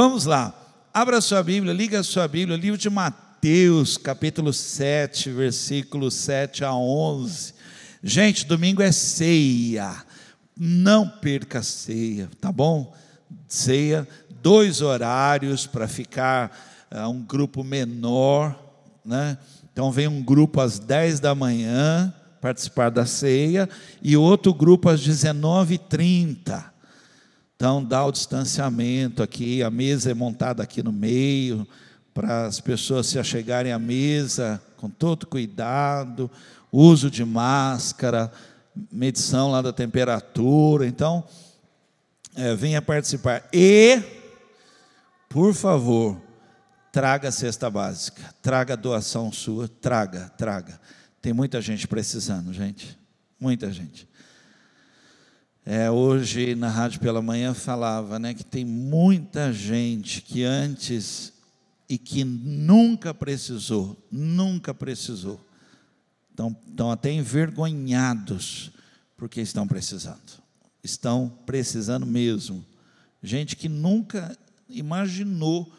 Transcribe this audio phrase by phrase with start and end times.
[0.00, 0.54] Vamos lá.
[0.94, 6.64] Abra a sua Bíblia, liga a sua Bíblia, livro de Mateus, capítulo 7, versículos 7
[6.64, 7.52] a 11.
[8.00, 9.92] Gente, domingo é ceia.
[10.56, 12.94] Não perca a ceia, tá bom?
[13.48, 14.06] Ceia,
[14.40, 16.56] dois horários para ficar
[16.94, 18.56] uh, um grupo menor,
[19.04, 19.36] né?
[19.72, 23.68] Então vem um grupo às 10 da manhã participar da ceia
[24.00, 26.77] e outro grupo às 19h30.
[27.58, 31.66] Então dá o distanciamento aqui, a mesa é montada aqui no meio,
[32.14, 36.30] para as pessoas se achegarem à mesa com todo cuidado,
[36.70, 38.30] uso de máscara,
[38.92, 40.86] medição lá da temperatura.
[40.86, 41.24] Então,
[42.36, 43.48] é, venha participar.
[43.52, 44.00] E,
[45.28, 46.16] por favor,
[46.92, 50.80] traga a cesta básica, traga a doação sua, traga, traga.
[51.20, 52.96] Tem muita gente precisando, gente,
[53.40, 54.07] muita gente.
[55.70, 61.30] É, hoje na rádio pela manhã falava, né, que tem muita gente que antes
[61.86, 65.38] e que nunca precisou, nunca precisou.
[66.30, 68.70] Estão, estão até envergonhados
[69.14, 70.42] porque estão precisando.
[70.82, 72.64] Estão precisando mesmo.
[73.22, 74.34] Gente que nunca
[74.70, 75.70] imaginou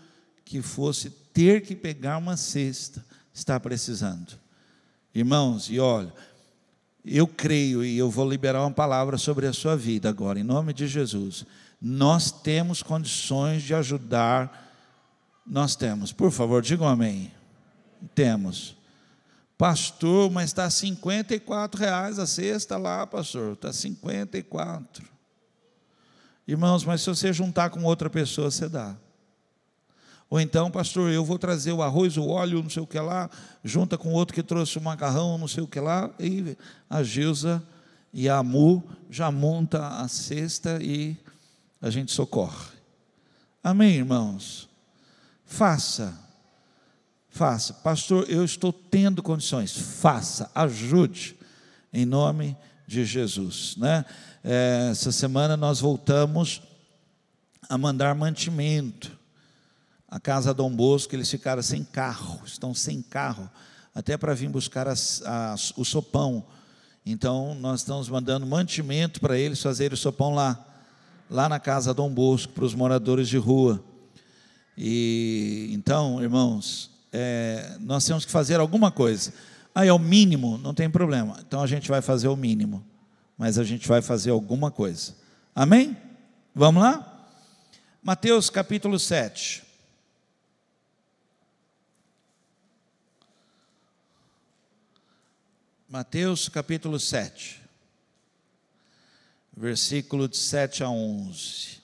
[0.45, 3.03] que fosse ter que pegar uma cesta,
[3.33, 4.37] está precisando.
[5.15, 6.13] Irmãos, e olha,
[7.05, 10.73] eu creio e eu vou liberar uma palavra sobre a sua vida agora, em nome
[10.73, 11.45] de Jesus.
[11.81, 14.73] Nós temos condições de ajudar,
[15.45, 16.11] nós temos.
[16.11, 17.31] Por favor, digam amém.
[18.13, 18.75] Temos.
[19.57, 23.53] Pastor, mas está 54 reais a cesta lá, pastor.
[23.53, 25.05] Está 54.
[26.47, 28.95] Irmãos, mas se você juntar com outra pessoa, você dá.
[30.29, 33.29] Ou então, pastor, eu vou trazer o arroz, o óleo, não sei o que lá,
[33.63, 36.55] junta com outro que trouxe o macarrão, não sei o que lá, e
[36.87, 37.63] a Gilza
[38.13, 41.17] e a Amu já monta a cesta e
[41.81, 42.77] a gente socorre.
[43.63, 44.69] Amém, irmãos?
[45.45, 46.13] Faça,
[47.29, 47.73] faça.
[47.73, 49.75] Pastor, eu estou tendo condições.
[49.75, 51.35] Faça, ajude,
[51.91, 52.55] em nome
[52.85, 53.75] de Jesus.
[53.77, 54.05] Né?
[54.43, 56.61] É, essa semana nós voltamos
[57.67, 59.18] a mandar mantimento
[60.09, 63.49] a casa Dom Bosco, eles ficaram sem carro, estão sem carro,
[63.93, 66.43] até para vir buscar as, as, o sopão.
[67.05, 70.65] Então, nós estamos mandando mantimento para eles fazerem o sopão lá,
[71.29, 73.83] lá na casa Dom Bosco, para os moradores de rua.
[74.75, 79.31] E então, irmãos, é, nós temos que fazer alguma coisa.
[79.75, 81.37] Ah, é o mínimo, não tem problema.
[81.45, 82.83] Então a gente vai fazer o mínimo,
[83.37, 85.13] mas a gente vai fazer alguma coisa.
[85.53, 85.95] Amém?
[86.55, 87.27] Vamos lá?
[88.01, 89.68] Mateus capítulo 7.
[95.91, 97.59] Mateus capítulo 7,
[99.57, 101.79] versículo de 7 a 11.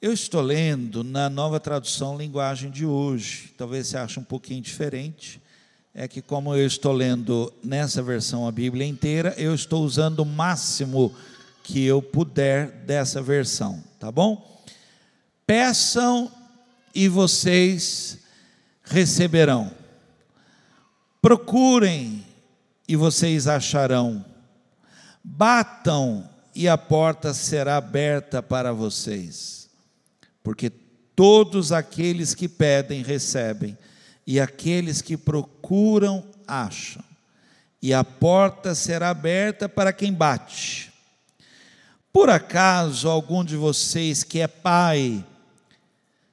[0.00, 5.42] Eu estou lendo na nova tradução linguagem de hoje, talvez você ache um pouquinho diferente.
[5.92, 10.24] É que, como eu estou lendo nessa versão a Bíblia inteira, eu estou usando o
[10.24, 11.12] máximo
[11.64, 14.62] que eu puder dessa versão, tá bom?
[15.44, 16.30] Peçam
[16.94, 18.18] e vocês
[18.84, 19.76] receberão
[21.28, 22.24] Procurem
[22.88, 24.24] e vocês acharão.
[25.22, 29.68] Batam e a porta será aberta para vocês.
[30.42, 30.70] Porque
[31.14, 33.76] todos aqueles que pedem recebem,
[34.26, 37.04] e aqueles que procuram acham.
[37.82, 40.90] E a porta será aberta para quem bate.
[42.10, 45.22] Por acaso algum de vocês que é pai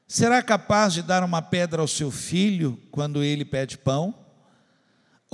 [0.08, 4.24] será capaz de dar uma pedra ao seu filho quando ele pede pão?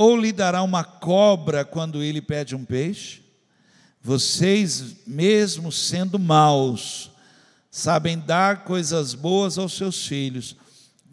[0.01, 3.21] Ou lhe dará uma cobra quando ele pede um peixe?
[4.01, 7.11] Vocês, mesmo sendo maus,
[7.69, 10.57] sabem dar coisas boas aos seus filhos,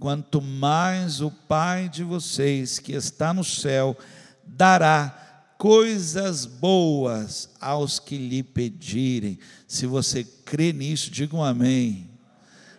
[0.01, 3.95] quanto mais o Pai de vocês, que está no céu,
[4.43, 9.39] dará coisas boas aos que lhe pedirem.
[9.67, 12.09] Se você crê nisso, diga um amém.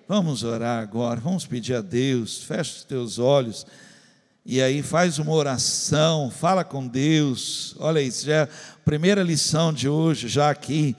[0.07, 3.63] Vamos orar agora, vamos pedir a Deus, feche os teus olhos
[4.45, 7.75] e aí faz uma oração, fala com Deus.
[7.79, 8.49] Olha isso, já é a
[8.83, 10.95] primeira lição de hoje, já aqui.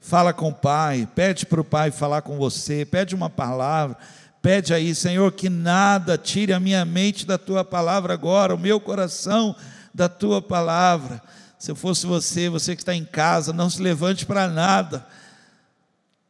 [0.00, 3.96] Fala com o Pai, pede para o Pai falar com você, pede uma palavra,
[4.40, 8.80] pede aí, Senhor, que nada tire a minha mente da tua palavra agora, o meu
[8.80, 9.54] coração
[9.92, 11.20] da tua palavra.
[11.58, 15.04] Se eu fosse você, você que está em casa, não se levante para nada.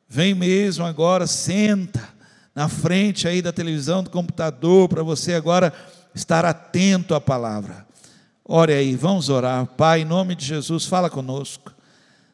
[0.08, 2.08] Vem mesmo agora, senta
[2.54, 5.72] na frente aí da televisão, do computador, para você agora
[6.14, 7.86] estar atento à palavra.
[8.44, 9.66] Ore aí, vamos orar.
[9.66, 11.72] Pai, em nome de Jesus, fala conosco.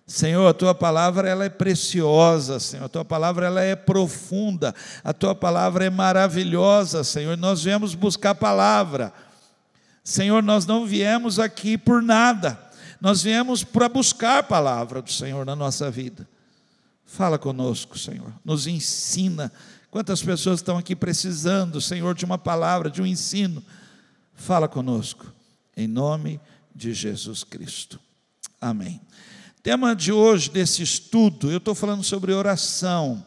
[0.07, 2.85] Senhor, a tua palavra ela é preciosa, Senhor.
[2.85, 4.75] A tua palavra ela é profunda.
[5.03, 7.37] A tua palavra é maravilhosa, Senhor.
[7.39, 9.13] Nós viemos buscar a palavra.
[10.05, 12.59] Senhor, nós não viemos aqui por nada.
[13.01, 16.29] Nós viemos para buscar a palavra do Senhor na nossa vida.
[17.07, 18.33] Fala conosco, Senhor.
[18.45, 19.51] Nos ensina.
[19.95, 23.63] Quantas pessoas estão aqui precisando, Senhor, de uma palavra, de um ensino?
[24.35, 25.33] Fala conosco.
[25.77, 26.41] Em nome
[26.75, 28.01] de Jesus Cristo.
[28.61, 29.01] Amém.
[29.63, 33.25] Tema de hoje desse estudo, eu estou falando sobre oração.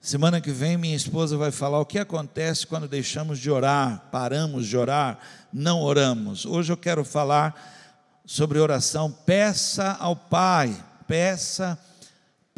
[0.00, 4.66] Semana que vem minha esposa vai falar o que acontece quando deixamos de orar, paramos
[4.66, 5.20] de orar,
[5.52, 6.44] não oramos.
[6.44, 9.12] Hoje eu quero falar sobre oração.
[9.12, 11.78] Peça ao Pai, peça,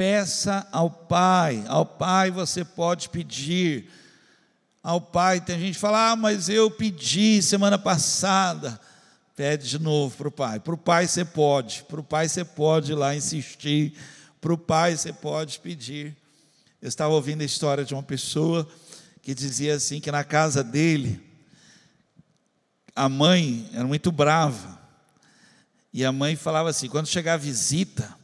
[0.03, 1.63] peça ao Pai.
[1.69, 3.89] Ao Pai você pode pedir.
[4.83, 8.81] Ao Pai, tem gente que fala, ah, mas eu pedi semana passada.
[9.37, 10.59] Pede de novo para o pai.
[10.59, 13.95] Para o pai você pode, para o pai você pode ir lá insistir,
[14.41, 16.17] para o pai você pode pedir.
[16.83, 18.69] Eu estava ouvindo a história de uma pessoa
[19.23, 21.23] que dizia assim que na casa dele
[22.95, 24.81] a mãe era muito brava.
[25.95, 28.21] E a mãe falava assim, quando chegar a visita,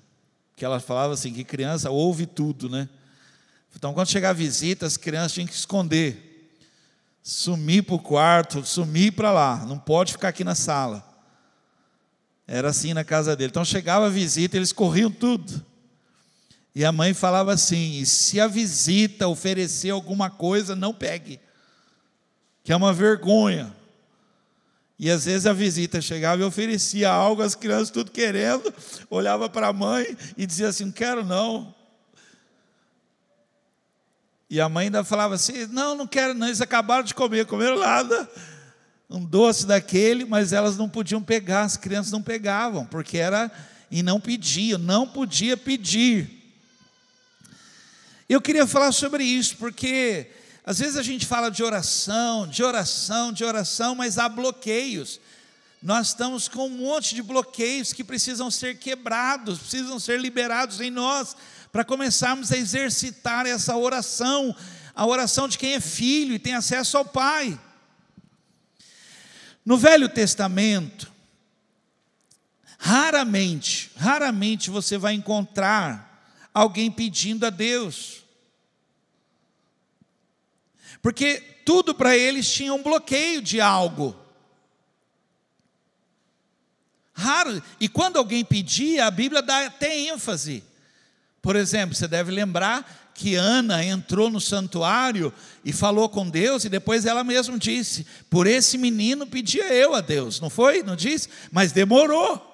[0.58, 2.88] que ela falava assim, que criança ouve tudo, né?
[3.76, 6.28] Então, quando chegar a visita, as crianças tinham que esconder
[7.22, 11.06] sumir para o quarto, sumir para lá, não pode ficar aqui na sala.
[12.46, 13.50] Era assim na casa dele.
[13.50, 15.64] Então chegava a visita, eles corriam tudo.
[16.74, 21.38] E a mãe falava assim: se a visita oferecer alguma coisa, não pegue,
[22.64, 23.76] que é uma vergonha.
[24.98, 28.74] E às vezes a visita chegava e oferecia algo, as crianças tudo querendo,
[29.08, 31.74] olhava para a mãe e dizia assim: não quero não.
[34.50, 36.48] E a mãe ainda falava assim: não, não quero, não.
[36.48, 38.28] Eles acabaram de comer, comeram nada.
[39.08, 43.50] Um doce daquele, mas elas não podiam pegar, as crianças não pegavam, porque era
[43.90, 46.28] e não pediam, não podia pedir.
[48.28, 50.30] Eu queria falar sobre isso, porque
[50.68, 55.18] às vezes a gente fala de oração, de oração, de oração, mas há bloqueios.
[55.82, 60.90] Nós estamos com um monte de bloqueios que precisam ser quebrados, precisam ser liberados em
[60.90, 61.34] nós
[61.72, 64.54] para começarmos a exercitar essa oração,
[64.94, 67.58] a oração de quem é filho e tem acesso ao Pai.
[69.64, 71.10] No Velho Testamento,
[72.78, 78.17] raramente, raramente você vai encontrar alguém pedindo a Deus.
[81.00, 84.16] Porque tudo para eles tinha um bloqueio de algo.
[87.12, 87.62] Raro.
[87.80, 90.62] E quando alguém pedia, a Bíblia dá até ênfase.
[91.42, 95.32] Por exemplo, você deve lembrar que Ana entrou no santuário
[95.64, 100.00] e falou com Deus, e depois ela mesma disse: Por esse menino pedia eu a
[100.00, 100.84] Deus, não foi?
[100.84, 101.28] Não disse?
[101.50, 102.44] Mas demorou.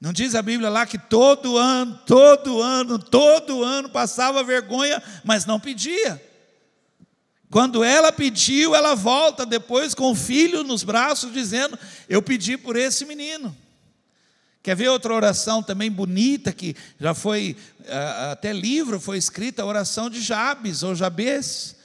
[0.00, 5.44] Não diz a Bíblia lá que todo ano, todo ano, todo ano passava vergonha, mas
[5.44, 6.22] não pedia.
[7.50, 11.78] Quando ela pediu, ela volta depois com o filho nos braços, dizendo:
[12.08, 13.56] Eu pedi por esse menino.
[14.66, 17.56] Quer ver outra oração também bonita, que já foi,
[18.32, 21.76] até livro foi escrita, a oração de Jabes, ou Jabes,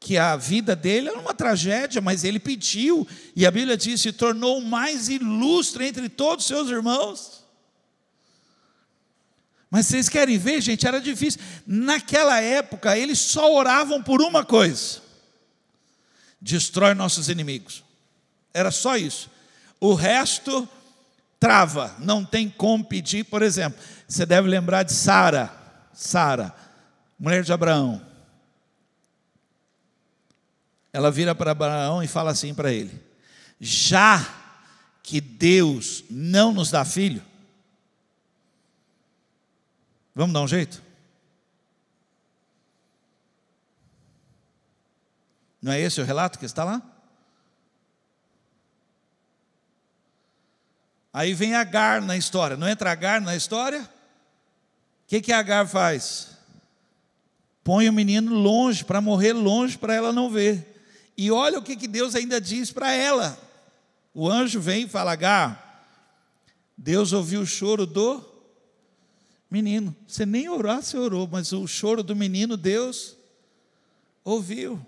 [0.00, 3.06] que a vida dele era uma tragédia, mas ele pediu,
[3.36, 7.43] e a Bíblia diz, se tornou o mais ilustre entre todos os seus irmãos.
[9.74, 11.40] Mas vocês querem ver, gente, era difícil.
[11.66, 15.00] Naquela época, eles só oravam por uma coisa:
[16.40, 17.82] destrói nossos inimigos.
[18.54, 19.28] Era só isso.
[19.80, 20.68] O resto
[21.40, 23.76] trava, não tem como pedir, por exemplo,
[24.06, 25.52] você deve lembrar de Sara,
[25.92, 26.54] Sara,
[27.18, 28.00] mulher de Abraão.
[30.92, 32.92] Ela vira para Abraão e fala assim para ele:
[33.60, 34.24] Já
[35.02, 37.24] que Deus não nos dá filho,
[40.14, 40.82] vamos dar um jeito?
[45.60, 46.82] Não é esse o relato que está lá?
[51.10, 52.56] Aí vem Agar na história.
[52.56, 53.80] Não entra Agar na história?
[53.82, 53.88] O
[55.06, 56.36] que, que Agar faz?
[57.62, 60.74] Põe o menino longe, para morrer longe, para ela não ver.
[61.16, 63.38] E olha o que, que Deus ainda diz para ela.
[64.12, 65.88] O anjo vem e fala: Agar,
[66.76, 68.33] Deus ouviu o choro do
[69.54, 69.94] menino.
[70.06, 73.16] Você nem orar, você orou, mas o choro do menino, Deus
[74.24, 74.84] ouviu.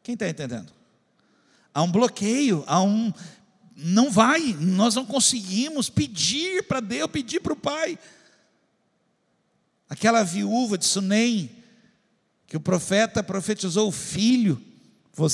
[0.00, 0.72] Quem está entendendo?
[1.74, 3.12] Há um bloqueio, há um
[3.82, 7.98] não vai, nós não conseguimos pedir para Deus, pedir para o Pai.
[9.88, 11.50] Aquela viúva de Sunem,
[12.46, 14.62] que o profeta profetizou o filho,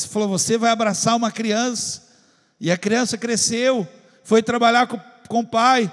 [0.09, 2.07] falou: Você vai abraçar uma criança,
[2.59, 3.87] e a criança cresceu,
[4.23, 4.99] foi trabalhar com,
[5.29, 5.93] com o pai,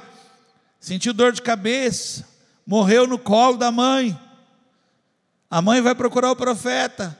[0.83, 2.27] sentiu dor de cabeça,
[2.67, 4.19] morreu no colo da mãe.
[5.49, 7.17] A mãe vai procurar o profeta.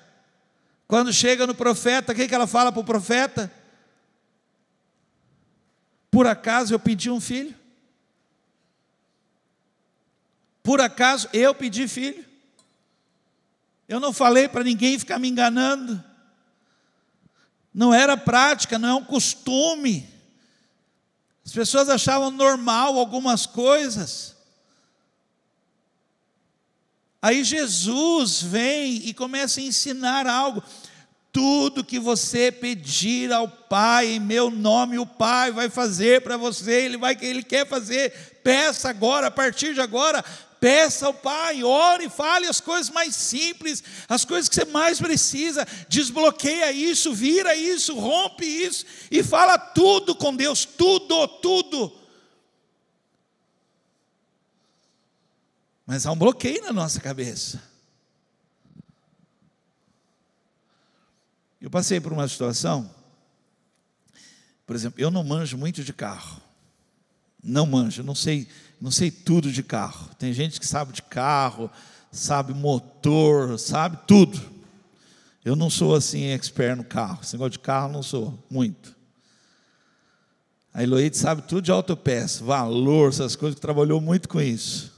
[0.86, 3.50] Quando chega no profeta, o que, ela fala para o profeta?
[6.12, 7.56] Por acaso eu pedi um filho?
[10.62, 12.26] Por acaso eu pedi filho?
[13.88, 16.04] Eu não falei para ninguém ficar me enganando.
[17.74, 20.13] Não era prática, não é um costume.
[21.46, 24.34] As pessoas achavam normal algumas coisas.
[27.22, 30.64] Aí Jesus vem e começa a ensinar algo.
[31.32, 36.84] Tudo que você pedir ao Pai em meu nome, o Pai vai fazer para você,
[36.84, 38.12] ele vai ele quer fazer.
[38.44, 40.24] Peça agora, a partir de agora,
[40.64, 45.68] Peça ao Pai, ore, fale as coisas mais simples, as coisas que você mais precisa.
[45.90, 51.94] Desbloqueia isso, vira isso, rompe isso e fala tudo com Deus, tudo, tudo.
[55.86, 57.62] Mas há um bloqueio na nossa cabeça.
[61.60, 62.90] Eu passei por uma situação,
[64.66, 66.42] por exemplo, eu não manjo muito de carro.
[67.44, 68.48] Não manjo, não sei
[68.84, 70.10] não sei tudo de carro.
[70.20, 71.72] Tem gente que sabe de carro,
[72.12, 74.38] sabe motor, sabe tudo.
[75.46, 77.22] Eu não sou assim expert no carro.
[77.32, 78.94] Negócio de carro não sou muito.
[80.74, 84.92] A Eloíde sabe tudo de autopeça, valor, essas coisas, que trabalhou muito com isso.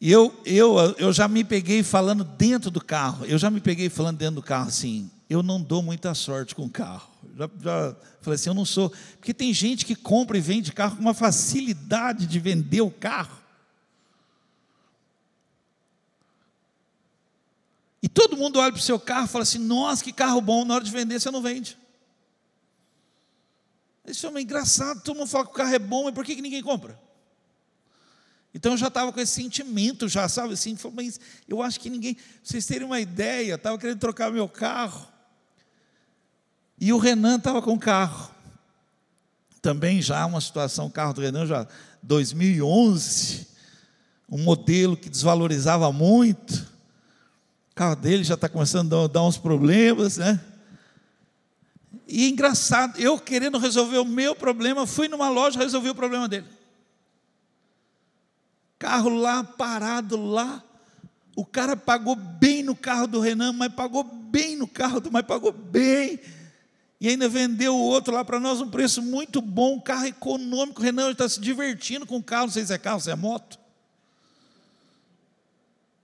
[0.00, 3.90] E eu, eu, eu já me peguei falando dentro do carro, eu já me peguei
[3.90, 7.13] falando dentro do carro assim, eu não dou muita sorte com carro.
[7.36, 8.90] Já, já falei assim, eu não sou.
[9.18, 13.42] Porque tem gente que compra e vende carro com uma facilidade de vender o carro.
[18.02, 20.64] E todo mundo olha para o seu carro e fala assim: nossa, que carro bom,
[20.64, 21.78] na hora de vender você não vende.
[24.06, 26.42] Isso é engraçado, todo mundo fala que o carro é bom, mas por que, que
[26.42, 27.00] ninguém compra?
[28.54, 32.16] Então eu já estava com esse sentimento, já sabe assim, mas eu acho que ninguém,
[32.42, 35.13] vocês terem uma ideia, estava querendo trocar meu carro.
[36.78, 38.30] E o Renan estava com o carro.
[39.62, 41.66] Também já uma situação, o carro do Renan já
[42.02, 43.46] 2011,
[44.28, 46.52] um modelo que desvalorizava muito.
[47.70, 50.40] O carro dele já está começando a dar uns problemas, né?
[52.06, 56.46] E engraçado, eu querendo resolver o meu problema, fui numa loja resolver o problema dele.
[58.78, 60.62] Carro lá, parado lá.
[61.34, 65.24] O cara pagou bem no carro do Renan, mas pagou bem no carro do, mas
[65.24, 66.20] pagou bem
[67.04, 70.80] e ainda vendeu o outro lá para nós um preço muito bom, carro econômico.
[70.80, 73.14] O Renan está se divertindo com o carro, não sei se é carro, se é
[73.14, 73.58] moto.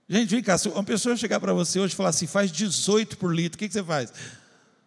[0.07, 3.17] Gente, vem cá, se uma pessoa chegar para você hoje e falar assim, faz 18
[3.17, 4.13] por litro, o que, que você faz?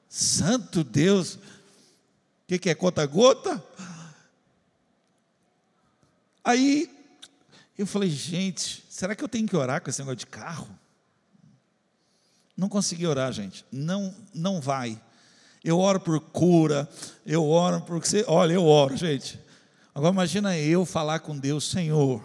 [0.09, 1.41] Santo Deus, o
[2.47, 3.61] que, que é conta-gota?
[6.45, 6.89] Aí
[7.77, 10.79] eu falei, gente, será que eu tenho que orar com esse negócio de carro?
[12.57, 13.67] Não consegui orar, gente.
[13.73, 15.03] Não, não vai
[15.65, 16.87] eu oro por cura,
[17.25, 18.23] eu oro por você.
[18.29, 19.41] Olha, eu oro, gente.
[19.95, 22.23] Agora imagina eu falar com Deus, Senhor,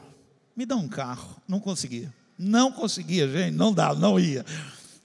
[0.55, 1.38] me dá um carro.
[1.48, 2.13] Não conseguia.
[2.38, 4.46] Não conseguia, gente, não dava, não ia.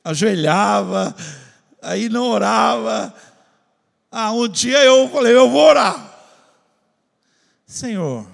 [0.02, 1.14] Ajoelhava,
[1.80, 3.14] aí não orava.
[4.10, 6.12] Ah, um dia eu falei, eu vou orar.
[7.66, 8.26] Senhor,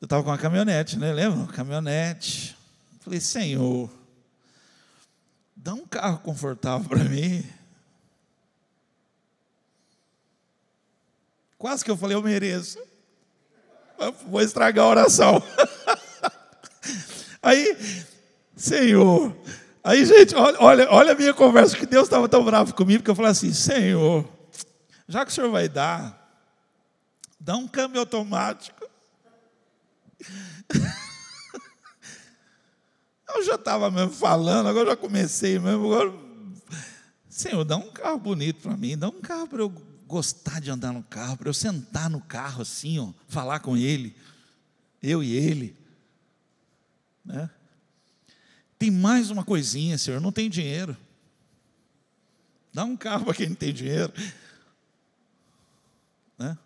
[0.00, 1.12] eu estava com uma caminhonete, né?
[1.12, 1.52] Lembra?
[1.52, 2.56] Caminhonete.
[3.00, 3.90] Falei, Senhor,
[5.66, 7.44] dá um carro confortável para mim.
[11.58, 12.78] Quase que eu falei, eu mereço.
[14.28, 15.42] Vou estragar a oração.
[17.42, 17.76] Aí,
[18.54, 19.36] Senhor.
[19.82, 23.16] Aí, gente, olha, olha a minha conversa, que Deus estava tão bravo comigo, que eu
[23.16, 24.24] falei assim: Senhor,
[25.08, 26.30] já que o Senhor vai dar,
[27.40, 28.88] dá um câmbio automático.
[33.36, 35.92] Eu já estava mesmo falando, agora já comecei mesmo.
[35.92, 36.12] Agora,
[37.28, 39.68] Senhor, dá um carro bonito para mim, dá um carro para eu
[40.06, 44.16] gostar de andar no carro, para eu sentar no carro assim, ó, falar com ele,
[45.02, 45.76] eu e ele.
[47.22, 47.50] Né?
[48.78, 50.96] Tem mais uma coisinha, Senhor, não tem dinheiro.
[52.72, 54.12] Dá um carro para quem não tem dinheiro.
[56.38, 56.56] Né?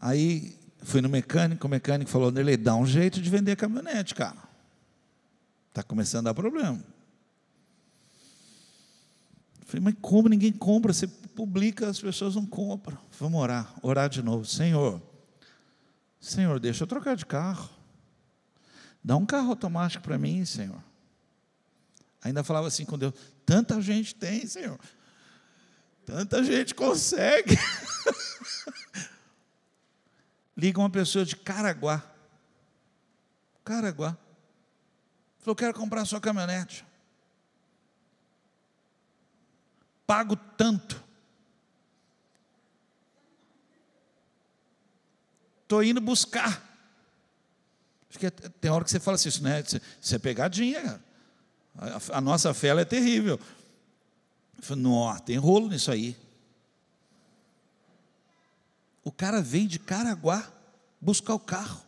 [0.00, 4.47] Aí fui no mecânico, o mecânico falou: Nerley, dá um jeito de vender caminhonete, cara.
[5.78, 6.82] Está começando a dar problema.
[9.64, 10.92] Falei, mas como ninguém compra?
[10.92, 12.98] Você publica, as pessoas não compram.
[13.16, 14.44] Vamos orar, orar de novo.
[14.44, 15.00] Senhor,
[16.20, 17.70] Senhor, deixa eu trocar de carro.
[19.04, 20.82] Dá um carro automático para mim, Senhor.
[22.22, 23.14] Ainda falava assim com Deus:
[23.46, 24.80] tanta gente tem, Senhor.
[26.04, 27.56] Tanta gente consegue.
[30.56, 32.02] Liga uma pessoa de Caraguá.
[33.64, 34.18] Caraguá.
[35.48, 36.84] Falou, quero comprar sua caminhonete.
[40.06, 41.02] Pago tanto.
[45.62, 46.62] Estou indo buscar.
[48.60, 49.64] Tem hora que você fala assim, isso, né?
[50.02, 51.04] Isso é pegadinha, cara.
[51.78, 53.40] A, a nossa fé é terrível.
[54.58, 54.84] Eu falei,
[55.24, 56.14] tem rolo nisso aí.
[59.02, 60.46] O cara vem de Caraguá
[61.00, 61.80] buscar o carro,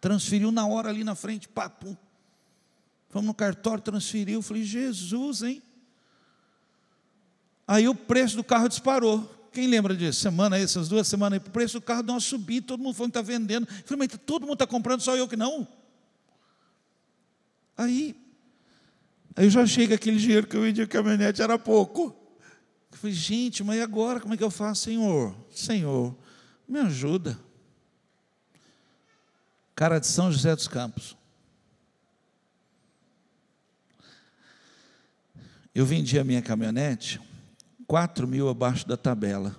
[0.00, 1.96] transferiu na hora ali na frente, papo.
[3.14, 4.42] Fomos no cartório, transferiu.
[4.42, 5.62] Falei, Jesus, hein?
[7.64, 9.48] Aí o preço do carro disparou.
[9.52, 10.18] Quem lembra disso?
[10.18, 12.96] Semana aí, essas duas semanas aí, o preço do carro deu uma subida, todo mundo
[12.96, 13.68] falando que está vendendo.
[13.84, 15.64] Falei, mas todo mundo está comprando, só eu que não.
[17.76, 18.16] Aí
[19.36, 22.16] Aí eu já achei que aquele dinheiro que eu vendi a caminhonete era pouco.
[22.90, 24.18] Eu falei, gente, mas e agora?
[24.18, 25.36] Como é que eu faço, Senhor?
[25.52, 26.16] Senhor,
[26.66, 27.38] me ajuda.
[29.72, 31.16] Cara de São José dos Campos.
[35.74, 37.20] Eu vendi a minha caminhonete,
[37.86, 39.56] 4 mil abaixo da tabela.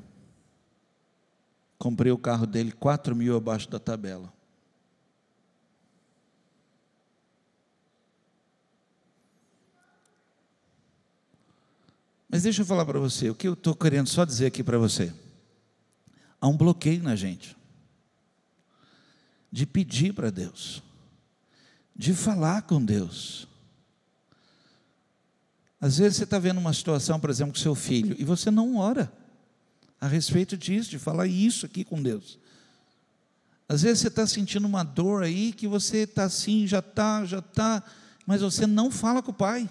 [1.78, 4.34] Comprei o carro dele, 4 mil abaixo da tabela.
[12.30, 14.78] Mas deixa eu falar para você, o que eu estou querendo só dizer aqui para
[14.78, 15.14] você.
[16.40, 17.56] Há um bloqueio na gente
[19.52, 20.84] de pedir para Deus,
[21.96, 23.48] de falar com Deus.
[25.80, 28.78] Às vezes você está vendo uma situação, por exemplo, com seu filho, e você não
[28.78, 29.12] ora
[30.00, 32.40] a respeito disso, de falar isso aqui com Deus.
[33.68, 37.40] Às vezes você está sentindo uma dor aí que você está assim, já está, já
[37.40, 37.84] está,
[38.26, 39.70] mas você não fala com o pai.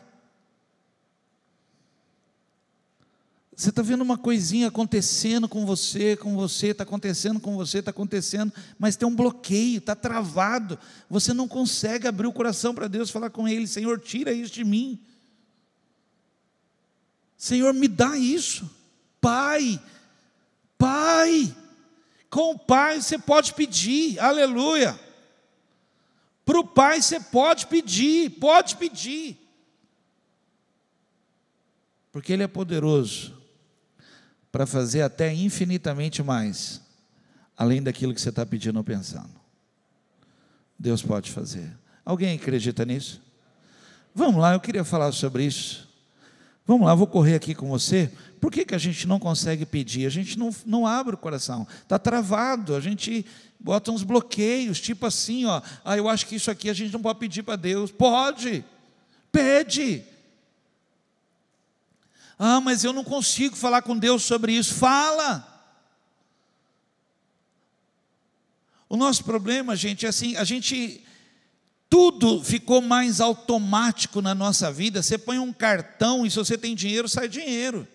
[3.57, 7.93] Você está vendo uma coisinha acontecendo com você, com você, está acontecendo com você, está
[7.93, 10.77] acontecendo, mas tem um bloqueio, está travado.
[11.09, 14.65] Você não consegue abrir o coração para Deus, falar com Ele: Senhor, tira isso de
[14.65, 15.01] mim.
[17.37, 18.71] Senhor, me dá isso.
[19.21, 19.81] Pai,
[20.79, 21.55] Pai.
[22.31, 24.99] Com o Pai você pode pedir, aleluia.
[26.45, 29.39] Para o Pai você pode pedir, pode pedir.
[32.13, 33.35] Porque Ele é poderoso
[34.53, 36.81] para fazer até infinitamente mais,
[37.57, 39.35] além daquilo que você está pedindo ou pensando.
[40.79, 41.73] Deus pode fazer.
[42.05, 43.21] Alguém acredita nisso?
[44.15, 45.89] Vamos lá, eu queria falar sobre isso.
[46.67, 48.11] Vamos lá, vou correr aqui com você.
[48.41, 50.07] Por que, que a gente não consegue pedir?
[50.07, 53.25] A gente não, não abre o coração, está travado, a gente
[53.61, 57.01] bota uns bloqueios, tipo assim, ó, ah, eu acho que isso aqui a gente não
[57.01, 57.91] pode pedir para Deus.
[57.91, 58.65] Pode,
[59.31, 60.05] pede.
[62.39, 64.75] Ah, mas eu não consigo falar com Deus sobre isso.
[64.75, 65.51] Fala.
[68.89, 71.03] O nosso problema, gente, é assim, a gente
[71.95, 75.01] tudo ficou mais automático na nossa vida.
[75.01, 77.87] Você põe um cartão e se você tem dinheiro, sai dinheiro.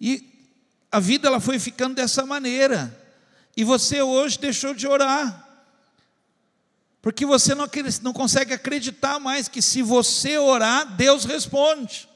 [0.00, 0.28] E
[0.90, 3.00] a vida ela foi ficando dessa maneira.
[3.56, 5.48] E você hoje deixou de orar.
[7.00, 7.68] Porque você não,
[8.02, 12.08] não consegue acreditar mais que se você orar, Deus responde.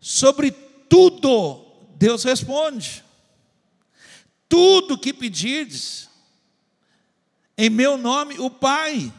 [0.00, 3.05] Sobre tudo, Deus responde.
[4.48, 6.08] Tudo que pedirdes,
[7.56, 9.12] em meu nome, o Pai.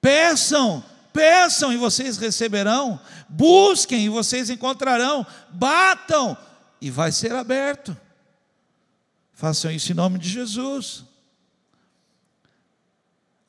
[0.00, 3.00] Peçam, peçam e vocês receberão.
[3.28, 5.26] Busquem e vocês encontrarão.
[5.50, 6.36] Batam
[6.80, 7.96] e vai ser aberto.
[9.32, 11.04] Façam isso em nome de Jesus.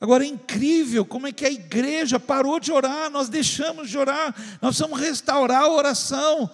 [0.00, 4.34] Agora é incrível como é que a igreja parou de orar, nós deixamos de orar,
[4.62, 6.50] nós precisamos restaurar a oração,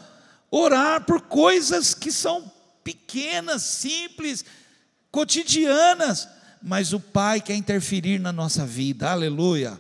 [0.51, 2.51] orar por coisas que são
[2.87, 4.45] pequenas, simples,
[5.11, 6.29] cotidianas,
[6.63, 9.77] mas o Pai quer interferir na nossa vida, aleluia.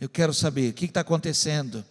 [0.00, 1.84] Eu quero saber o que está acontecendo.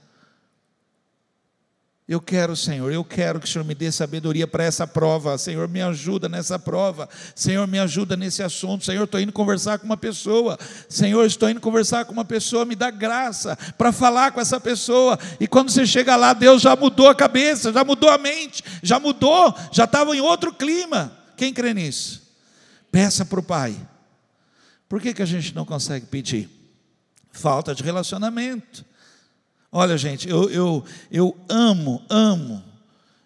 [2.09, 5.37] Eu quero, Senhor, eu quero que o Senhor me dê sabedoria para essa prova.
[5.37, 7.07] Senhor, me ajuda nessa prova.
[7.35, 8.83] Senhor, me ajuda nesse assunto.
[8.83, 10.57] Senhor, estou indo conversar com uma pessoa.
[10.89, 12.65] Senhor, estou indo conversar com uma pessoa.
[12.65, 15.19] Me dá graça para falar com essa pessoa.
[15.39, 18.99] E quando você chega lá, Deus já mudou a cabeça, já mudou a mente, já
[18.99, 21.15] mudou, já estava em outro clima.
[21.37, 22.23] Quem crê nisso?
[22.91, 23.75] Peça para o Pai.
[24.87, 26.49] Por que, que a gente não consegue pedir?
[27.31, 28.88] Falta de relacionamento.
[29.71, 32.63] Olha, gente, eu, eu, eu amo, amo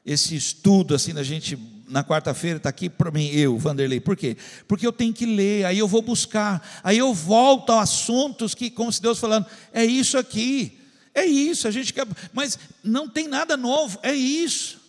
[0.05, 3.99] esse estudo assim da gente na quarta-feira está aqui para mim, eu, Vanderlei.
[3.99, 4.35] Por quê?
[4.67, 8.71] Porque eu tenho que ler, aí eu vou buscar, aí eu volto a assuntos que,
[8.71, 10.79] como se Deus falando, é isso aqui,
[11.15, 14.81] É isso, a gente quer, mas não tem nada novo, é isso.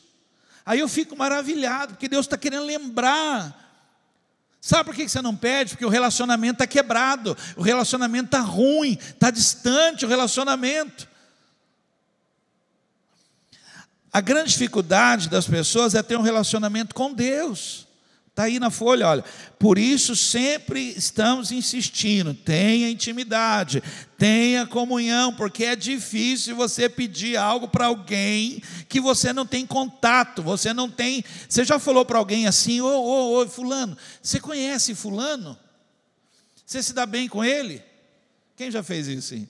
[0.64, 3.60] Aí eu fico maravilhado, porque Deus está querendo lembrar.
[4.58, 5.72] Sabe por que você não pede?
[5.72, 11.06] Porque o relacionamento está quebrado, o relacionamento está ruim, está distante o relacionamento.
[14.14, 17.84] A grande dificuldade das pessoas é ter um relacionamento com Deus.
[18.28, 19.24] Está aí na folha, olha.
[19.58, 23.82] Por isso sempre estamos insistindo: tenha intimidade,
[24.16, 30.44] tenha comunhão, porque é difícil você pedir algo para alguém que você não tem contato,
[30.44, 31.24] você não tem.
[31.48, 35.58] Você já falou para alguém assim: ô, ô, ô, Fulano, você conhece Fulano?
[36.64, 37.82] Você se dá bem com ele?
[38.54, 39.34] Quem já fez isso?
[39.34, 39.48] Assim?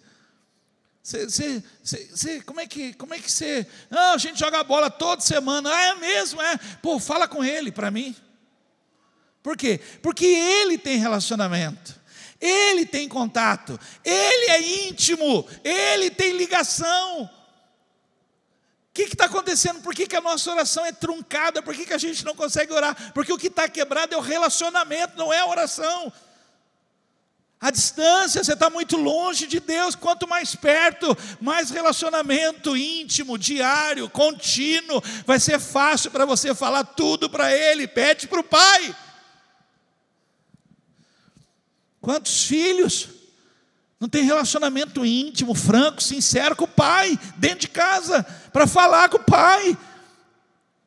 [1.05, 1.63] Você, você,
[2.11, 3.67] você, como é que, como é que você?
[3.91, 5.69] Ah, a gente joga bola toda semana.
[5.71, 6.57] Ah, é mesmo, é.
[6.81, 8.17] Pô, fala com ele para mim.
[9.43, 9.79] Por quê?
[10.01, 11.95] Porque ele tem relacionamento,
[12.41, 17.25] ele tem contato, ele é íntimo, ele tem ligação.
[17.25, 17.31] O
[18.95, 19.83] que está acontecendo?
[19.83, 21.63] Por que, que a nossa oração é truncada?
[21.63, 23.13] Por que, que a gente não consegue orar?
[23.13, 26.11] Porque o que está quebrado é o relacionamento, não é a oração.
[27.65, 29.95] A distância, você está muito longe de Deus.
[29.95, 35.03] Quanto mais perto, mais relacionamento íntimo, diário, contínuo.
[35.25, 37.89] Vai ser fácil para você falar tudo para Ele.
[37.89, 38.95] Pede para o Pai.
[42.03, 43.09] Quantos filhos
[43.99, 48.23] não tem relacionamento íntimo, franco, sincero com o pai, dentro de casa,
[48.53, 49.75] para falar com o pai?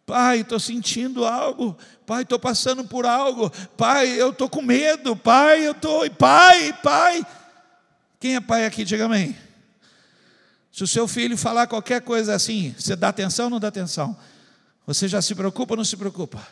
[0.05, 1.75] Pai, estou sentindo algo.
[2.07, 3.49] Pai, estou passando por algo.
[3.75, 5.13] Pai, eu estou com medo.
[5.13, 6.09] Pai, eu estou.
[6.11, 7.27] Pai, pai.
[8.17, 8.85] Quem é pai aqui?
[8.85, 9.35] Diga amém.
[10.71, 14.17] Se o seu filho falar qualquer coisa assim, você dá atenção ou não dá atenção?
[14.85, 16.47] Você já se preocupa ou não se preocupa?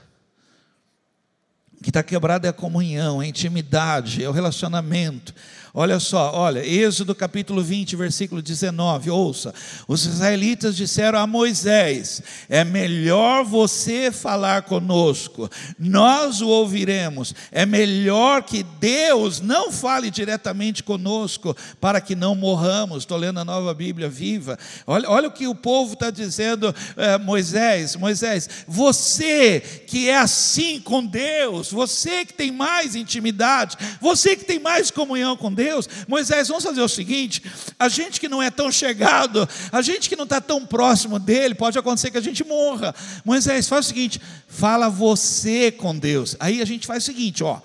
[1.95, 5.33] Está quebrado é a comunhão, a intimidade, é o relacionamento.
[5.77, 9.53] Olha só, olha, Êxodo capítulo 20, versículo 19, ouça.
[9.89, 17.35] Os israelitas disseram a Moisés: É melhor você falar conosco, nós o ouviremos.
[17.51, 22.99] É melhor que Deus não fale diretamente conosco, para que não morramos.
[22.99, 24.57] Estou lendo a nova Bíblia viva.
[24.87, 30.79] Olha, olha o que o povo está dizendo, é, Moisés: Moisés, você que é assim
[30.79, 31.84] com Deus, você
[32.25, 35.87] que tem mais intimidade, você que tem mais comunhão com Deus, Deus.
[36.07, 37.43] Moisés, vamos fazer o seguinte:
[37.77, 41.55] a gente que não é tão chegado, a gente que não está tão próximo dele,
[41.55, 42.93] pode acontecer que a gente morra.
[43.23, 46.35] Moisés, faz o seguinte: fala você com Deus.
[46.39, 47.61] Aí a gente faz o seguinte: ó,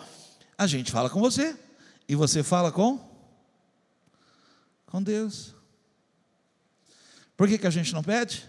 [0.57, 1.57] a gente fala com você,
[2.09, 2.99] e você fala com?
[4.87, 5.55] Com Deus.
[7.37, 8.45] Por que, que a gente não pede?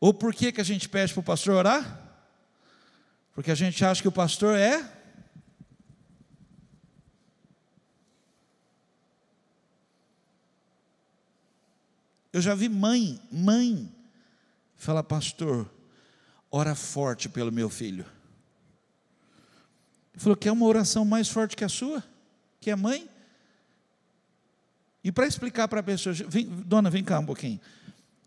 [0.00, 2.03] Ou por que, que a gente pede para o pastor orar?
[3.34, 4.94] Porque a gente acha que o pastor é
[12.34, 13.88] Eu já vi mãe, mãe,
[14.74, 15.70] falar, pastor,
[16.50, 18.04] ora forte pelo meu filho.
[20.12, 22.02] Ele falou, quer uma oração mais forte que a sua?
[22.60, 23.08] Que é mãe?
[25.04, 27.60] E para explicar para a pessoa, vem, dona, vem cá um pouquinho.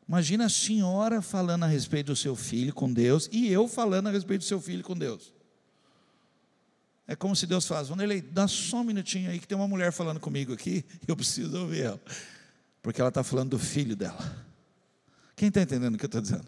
[0.07, 4.11] Imagina a senhora falando a respeito do seu filho com Deus e eu falando a
[4.11, 5.33] respeito do seu filho com Deus.
[7.05, 9.91] É como se Deus faz, Vanderlei, dá só um minutinho aí que tem uma mulher
[9.91, 12.01] falando comigo aqui, eu preciso ouvir ela
[12.87, 14.45] porque ela está falando do filho dela.
[15.35, 16.45] Quem está entendendo o que eu estou dizendo?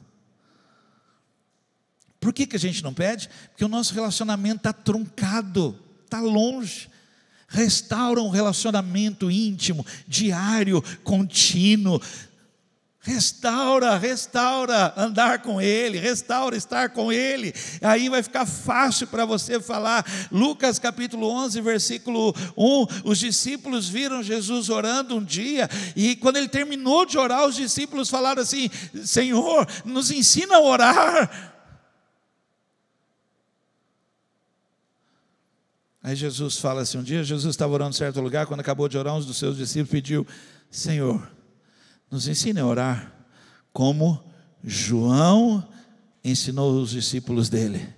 [2.17, 3.29] Por que, que a gente não pede?
[3.49, 6.89] Porque o nosso relacionamento está truncado, está longe.
[7.49, 12.01] Restaura um relacionamento íntimo, diário, contínuo,
[13.01, 19.57] Restaura, restaura andar com Ele, restaura estar com Ele, aí vai ficar fácil para você
[19.61, 20.05] falar.
[20.29, 26.49] Lucas capítulo 11, versículo 1: os discípulos viram Jesus orando um dia, e quando ele
[26.49, 28.69] terminou de orar, os discípulos falaram assim:
[29.05, 31.55] Senhor, nos ensina a orar.
[36.03, 38.97] Aí Jesus fala assim: um dia Jesus estava orando em certo lugar, quando acabou de
[38.97, 40.27] orar, um dos seus discípulos pediu:
[40.69, 41.38] Senhor,
[42.09, 43.13] nos ensina a orar,
[43.71, 44.23] como
[44.63, 45.67] João
[46.23, 47.95] ensinou os discípulos dele.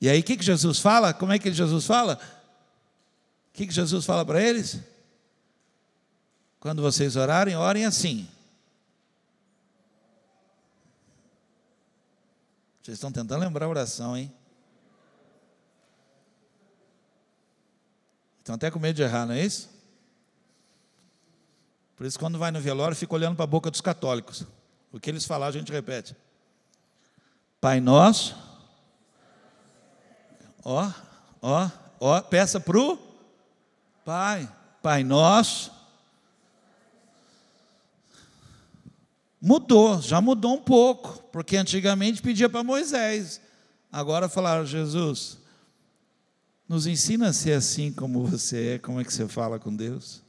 [0.00, 1.12] E aí o que, que Jesus fala?
[1.12, 2.18] Como é que Jesus fala?
[3.50, 4.78] O que, que Jesus fala para eles?
[6.60, 8.28] Quando vocês orarem, orem assim.
[12.82, 14.32] Vocês estão tentando lembrar a oração, hein?
[18.38, 19.77] Estão até com medo de errar, não é isso?
[21.98, 24.46] Por isso, quando vai no velório, fica olhando para a boca dos católicos.
[24.92, 26.14] O que eles falar, a gente repete.
[27.60, 28.36] Pai nosso.
[30.64, 30.92] Ó,
[31.42, 32.96] ó, ó, peça para o
[34.04, 34.48] Pai.
[34.80, 35.72] Pai nosso.
[39.40, 43.40] Mudou, já mudou um pouco, porque antigamente pedia para Moisés.
[43.90, 45.38] Agora falaram, Jesus,
[46.68, 50.27] nos ensina a ser assim como você é, como é que você fala com Deus.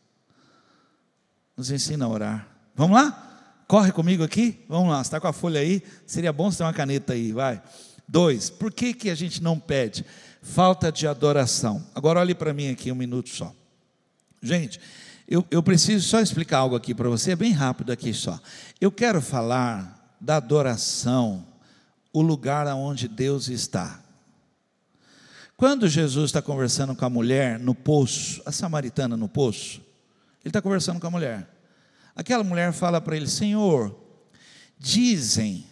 [1.60, 2.48] Nos ensina a orar.
[2.74, 3.66] Vamos lá?
[3.68, 4.64] Corre comigo aqui?
[4.70, 5.84] Vamos lá, você está com a folha aí?
[6.08, 7.62] Seria bom você ter uma caneta aí, vai.
[8.08, 10.06] Dois, por que, que a gente não pede?
[10.42, 11.86] Falta de adoração.
[11.94, 13.54] Agora olhe para mim aqui um minuto só.
[14.42, 14.80] Gente,
[15.28, 18.40] eu, eu preciso só explicar algo aqui para você, bem rápido aqui só.
[18.80, 21.46] Eu quero falar da adoração,
[22.14, 24.02] o lugar onde Deus está.
[25.58, 29.89] Quando Jesus está conversando com a mulher no poço, a samaritana no poço,
[30.44, 31.48] ele está conversando com a mulher.
[32.16, 33.98] Aquela mulher fala para ele: Senhor,
[34.78, 35.66] dizem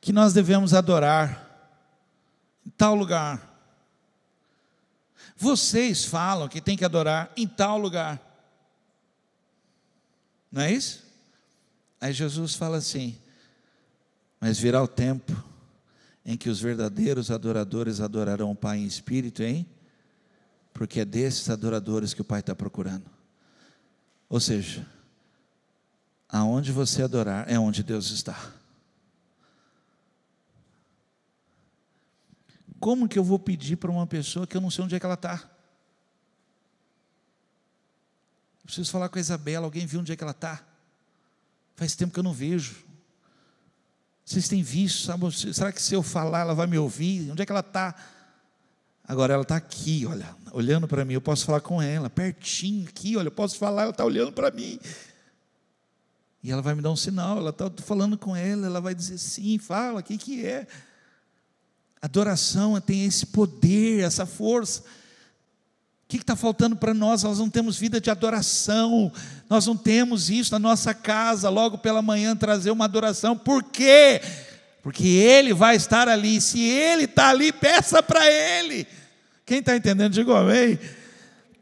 [0.00, 1.46] que nós devemos adorar
[2.66, 3.48] em tal lugar.
[5.36, 8.20] Vocês falam que tem que adorar em tal lugar.
[10.50, 11.04] Não é isso?
[12.00, 13.16] Aí Jesus fala assim:
[14.40, 15.32] Mas virá o tempo
[16.24, 19.66] em que os verdadeiros adoradores adorarão o Pai em espírito, hein?
[20.72, 23.19] Porque é desses adoradores que o Pai está procurando.
[24.30, 24.86] Ou seja,
[26.28, 28.52] aonde você adorar é onde Deus está.
[32.78, 35.04] Como que eu vou pedir para uma pessoa que eu não sei onde é que
[35.04, 35.50] ela está?
[38.64, 40.64] Preciso falar com a Isabela, alguém viu onde é que ela está?
[41.74, 42.84] Faz tempo que eu não vejo.
[44.24, 45.32] Vocês têm visto, sabe?
[45.32, 47.32] Será que se eu falar ela vai me ouvir?
[47.32, 47.96] Onde é que ela está?
[49.06, 51.14] Agora ela está aqui, olha, olhando para mim.
[51.14, 54.50] Eu posso falar com ela, pertinho aqui, olha, eu posso falar, ela está olhando para
[54.50, 54.78] mim.
[56.42, 59.18] E ela vai me dar um sinal, ela está falando com ela, ela vai dizer
[59.18, 60.66] sim, fala, o que, que é?
[62.00, 64.80] Adoração tem esse poder, essa força.
[64.80, 67.22] O que está faltando para nós?
[67.22, 69.12] Nós não temos vida de adoração,
[69.50, 74.20] nós não temos isso na nossa casa, logo pela manhã trazer uma adoração, por quê?
[74.82, 78.86] Porque Ele vai estar ali, se Ele está ali, peça para Ele.
[79.44, 80.78] Quem está entendendo, diga amém.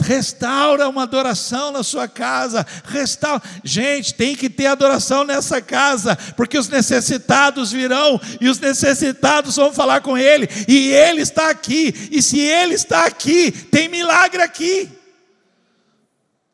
[0.00, 2.64] Restaura uma adoração na sua casa.
[2.84, 3.42] Restaura.
[3.64, 9.72] Gente, tem que ter adoração nessa casa, porque os necessitados virão e os necessitados vão
[9.72, 11.92] falar com Ele, e Ele está aqui.
[12.12, 14.88] E se Ele está aqui, tem milagre aqui,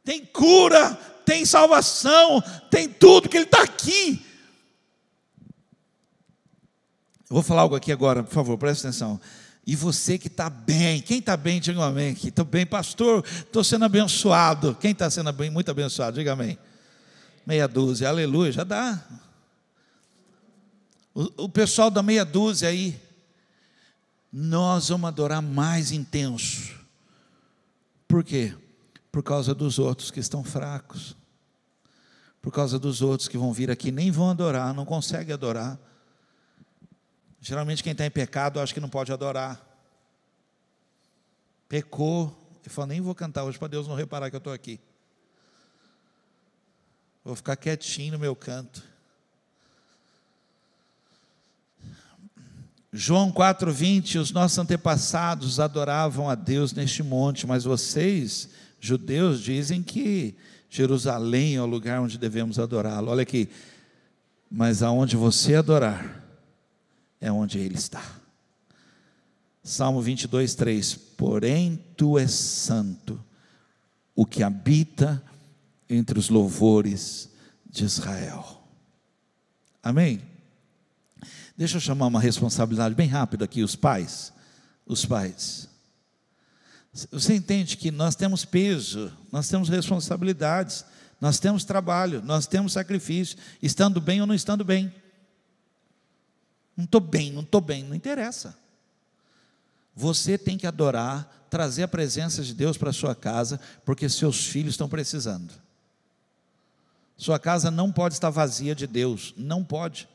[0.03, 4.25] tem cura, tem salvação, tem tudo que Ele está aqui.
[7.35, 9.21] Vou falar algo aqui agora, por favor, preste atenção.
[9.67, 12.29] E você que está bem, quem está bem, diga um amém aqui.
[12.29, 14.77] Estou bem, pastor, estou sendo abençoado.
[14.77, 16.57] Quem está sendo bem, muito abençoado, diga amém.
[17.45, 19.05] Meia dúzia, aleluia, já dá.
[21.13, 23.03] O, o pessoal da meia dúzia aí,
[24.33, 26.73] nós vamos adorar mais intenso.
[28.07, 28.55] Por quê?
[29.11, 31.17] Por causa dos outros que estão fracos.
[32.41, 35.77] Por causa dos outros que vão vir aqui nem vão adorar, não conseguem adorar
[37.45, 39.63] Geralmente quem está em pecado acha que não pode adorar.
[41.69, 44.81] Pecou e falou: nem vou cantar hoje para Deus não reparar que eu estou aqui.
[47.23, 48.83] Vou ficar quietinho no meu canto.
[52.91, 58.49] João 4,20: Os nossos antepassados adoravam a Deus neste monte, mas vocês,
[58.81, 60.35] judeus, dizem que
[60.71, 63.11] Jerusalém é o lugar onde devemos adorá-lo.
[63.11, 63.51] Olha aqui,
[64.51, 66.24] mas aonde você adorar,
[67.25, 68.05] é onde Ele está.
[69.63, 73.19] Salmo 22, 3: Porém tu és santo,
[74.15, 75.25] o que habita
[75.89, 77.31] entre os louvores
[77.65, 78.63] de Israel.
[79.83, 80.21] Amém?
[81.57, 84.31] Deixa eu chamar uma responsabilidade bem rápido aqui, os pais.
[84.85, 85.67] Os pais.
[87.11, 90.85] Você entende que nós temos peso, nós temos responsabilidades,
[91.19, 94.93] nós temos trabalho, nós temos sacrifício, estando bem ou não estando bem.
[96.77, 98.57] Não estou bem, não estou bem, não interessa.
[99.95, 104.75] Você tem que adorar, trazer a presença de Deus para sua casa, porque seus filhos
[104.75, 105.55] estão precisando.
[107.17, 110.09] Sua casa não pode estar vazia de Deus, não pode.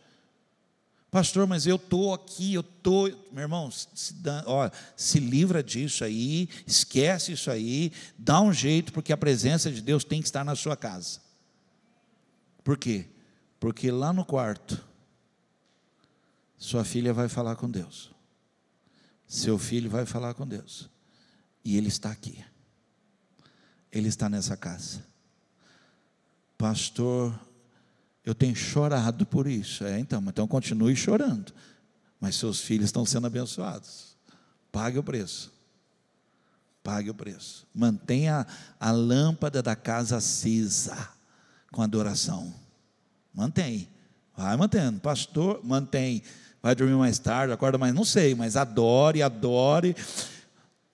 [1.09, 3.07] Pastor, mas eu estou aqui, eu estou.
[3.31, 4.13] Meu irmão, se,
[4.45, 9.81] ó, se livra disso aí, esquece isso aí, dá um jeito, porque a presença de
[9.81, 11.19] Deus tem que estar na sua casa.
[12.63, 13.07] Por quê?
[13.59, 14.85] Porque lá no quarto,
[16.59, 18.11] sua filha vai falar com Deus.
[19.25, 20.89] Seu filho vai falar com Deus.
[21.63, 22.43] E ele está aqui.
[23.89, 25.03] Ele está nessa casa.
[26.57, 27.39] Pastor,
[28.25, 29.85] eu tenho chorado por isso.
[29.85, 31.53] É, então, então continue chorando.
[32.19, 34.17] Mas seus filhos estão sendo abençoados.
[34.69, 35.53] Pague o preço.
[36.83, 37.65] Pague o preço.
[37.73, 38.45] Mantenha
[38.77, 41.09] a lâmpada da casa acesa
[41.71, 42.53] com adoração.
[43.33, 43.87] Mantém.
[44.35, 44.99] Vai mantendo.
[44.99, 46.21] Pastor, mantém.
[46.61, 49.95] Vai dormir mais tarde, acorda mais, não sei, mas adore, adore.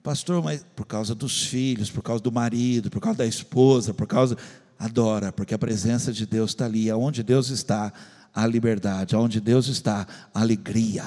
[0.02, 4.06] Pastor, mas por causa dos filhos, por causa do marido, por causa da esposa, por
[4.06, 4.36] causa.
[4.78, 6.88] Adora, porque a presença de Deus está ali.
[6.88, 7.92] Aonde Deus está,
[8.32, 9.16] a liberdade.
[9.16, 11.04] Aonde Deus está, a alegria.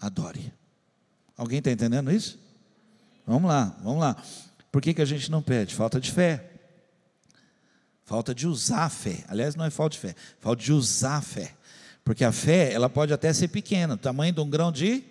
[0.00, 0.52] Adore.
[1.36, 2.38] Alguém está entendendo isso?
[3.26, 4.16] Vamos lá, vamos lá.
[4.70, 5.74] Por que, que a gente não pede?
[5.74, 6.50] Falta de fé.
[8.04, 9.24] Falta de usar a fé.
[9.28, 11.54] Aliás, não é falta de fé, falta de usar a fé.
[12.04, 15.04] Porque a fé, ela pode até ser pequena, tamanho de um grão de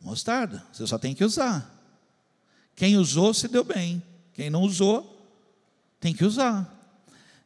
[0.00, 0.64] mostarda.
[0.72, 1.74] Você só tem que usar.
[2.74, 4.02] Quem usou se deu bem.
[4.32, 5.28] Quem não usou,
[6.00, 6.77] tem que usar.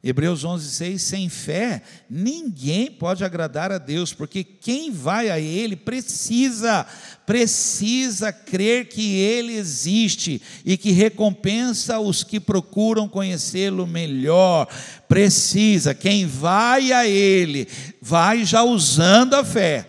[0.05, 5.77] Hebreus 11, 6, sem fé, ninguém pode agradar a Deus, porque quem vai a Ele
[5.77, 6.85] precisa,
[7.25, 14.67] precisa crer que Ele existe e que recompensa os que procuram conhecê-lo melhor.
[15.07, 17.69] Precisa, quem vai a Ele,
[18.01, 19.87] vai já usando a fé.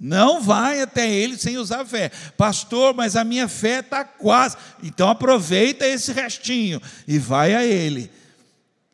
[0.00, 2.10] Não vai até ele sem usar a fé.
[2.36, 4.56] Pastor, mas a minha fé está quase.
[4.82, 8.10] Então aproveita esse restinho e vai a ele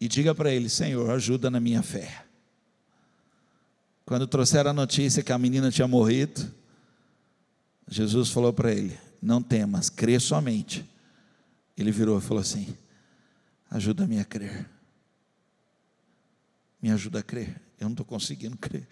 [0.01, 2.25] e diga para ele: Senhor, ajuda na minha fé.
[4.07, 6.53] Quando trouxeram a notícia que a menina tinha morrido,
[7.87, 10.89] Jesus falou para ele: Não temas, crê somente.
[11.77, 12.77] Ele virou e falou assim:
[13.71, 14.69] Ajuda-me a crer.
[16.81, 17.61] Me ajuda a crer.
[17.79, 18.89] Eu não estou conseguindo crer.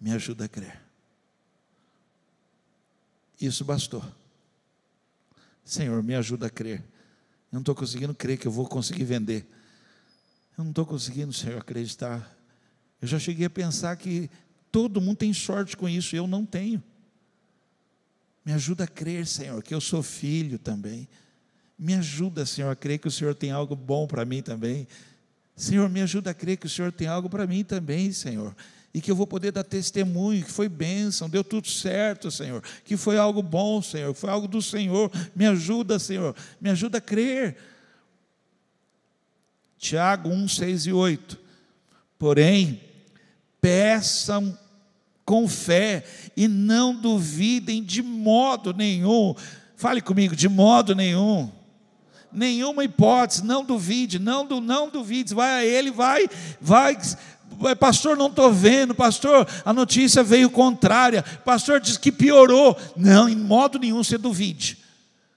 [0.00, 0.82] Me ajuda a crer.
[3.40, 4.04] Isso bastou.
[5.64, 6.80] Senhor, me ajuda a crer.
[6.80, 9.46] Eu não estou conseguindo crer que eu vou conseguir vender.
[10.56, 12.34] Eu não estou conseguindo, Senhor, acreditar.
[13.00, 14.30] Eu já cheguei a pensar que
[14.72, 16.82] todo mundo tem sorte com isso, eu não tenho.
[18.44, 21.08] Me ajuda a crer, Senhor, que eu sou filho também.
[21.78, 24.86] Me ajuda, Senhor, a crer que o Senhor tem algo bom para mim também.
[25.54, 28.54] Senhor, me ajuda a crer que o Senhor tem algo para mim também, Senhor.
[28.94, 32.62] E que eu vou poder dar testemunho, que foi bênção, deu tudo certo, Senhor.
[32.82, 35.10] Que foi algo bom, Senhor, que foi algo do Senhor.
[35.34, 37.56] Me ajuda, Senhor, me ajuda a crer.
[39.78, 41.38] Tiago 1, 6 e 8.
[42.18, 42.80] Porém,
[43.60, 44.56] peçam
[45.24, 46.04] com fé
[46.36, 49.34] e não duvidem de modo nenhum.
[49.76, 51.50] Fale comigo, de modo nenhum.
[52.32, 56.28] Nenhuma hipótese, não duvide, não, não duvide, vai a ele, vai,
[56.60, 56.96] vai,
[57.78, 62.76] pastor, não estou vendo, pastor, a notícia veio contrária, pastor diz que piorou.
[62.96, 64.78] Não, em modo nenhum você duvide.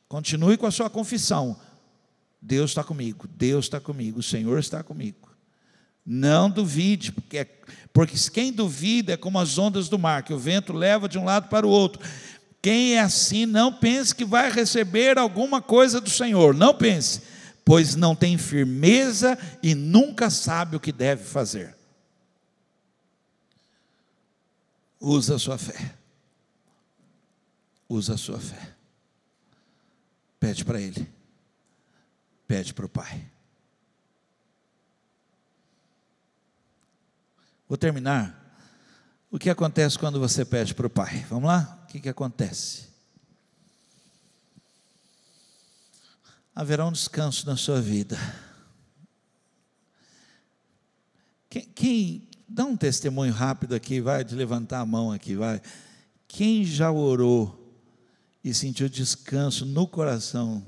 [0.08, 1.56] Continue com a sua confissão.
[2.42, 5.30] Deus está comigo, Deus está comigo, o Senhor está comigo.
[6.06, 7.48] Não duvide, porque, é,
[7.94, 11.26] porque quem duvida é como as ondas do mar, que o vento leva de um
[11.26, 12.02] lado para o outro.
[12.62, 17.22] Quem é assim, não pense que vai receber alguma coisa do Senhor, não pense,
[17.64, 21.76] pois não tem firmeza e nunca sabe o que deve fazer.
[25.00, 25.94] Usa a sua fé.
[27.88, 28.76] Usa a sua fé.
[30.40, 31.19] Pede para Ele
[32.50, 33.30] pede para o Pai.
[37.68, 38.36] Vou terminar.
[39.30, 41.24] O que acontece quando você pede para o Pai?
[41.30, 41.80] Vamos lá?
[41.84, 42.88] O que, que acontece?
[46.56, 48.18] Haverá um descanso na sua vida.
[51.52, 55.62] Quem, quem, dá um testemunho rápido aqui, vai, de levantar a mão aqui, vai.
[56.28, 57.80] Quem já orou
[58.44, 60.66] e sentiu descanso no coração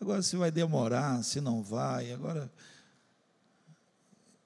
[0.00, 2.50] Agora, se vai demorar, se não vai, agora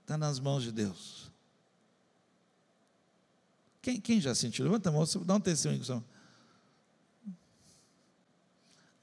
[0.01, 1.31] está nas mãos de Deus.
[3.81, 4.65] Quem, quem já sentiu?
[4.65, 5.83] Levanta a mão, dá um testemunho.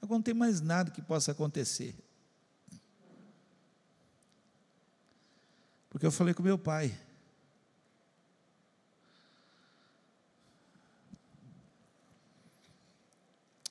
[0.00, 1.96] Agora não tem mais nada que possa acontecer.
[5.88, 6.98] Porque eu falei com meu pai.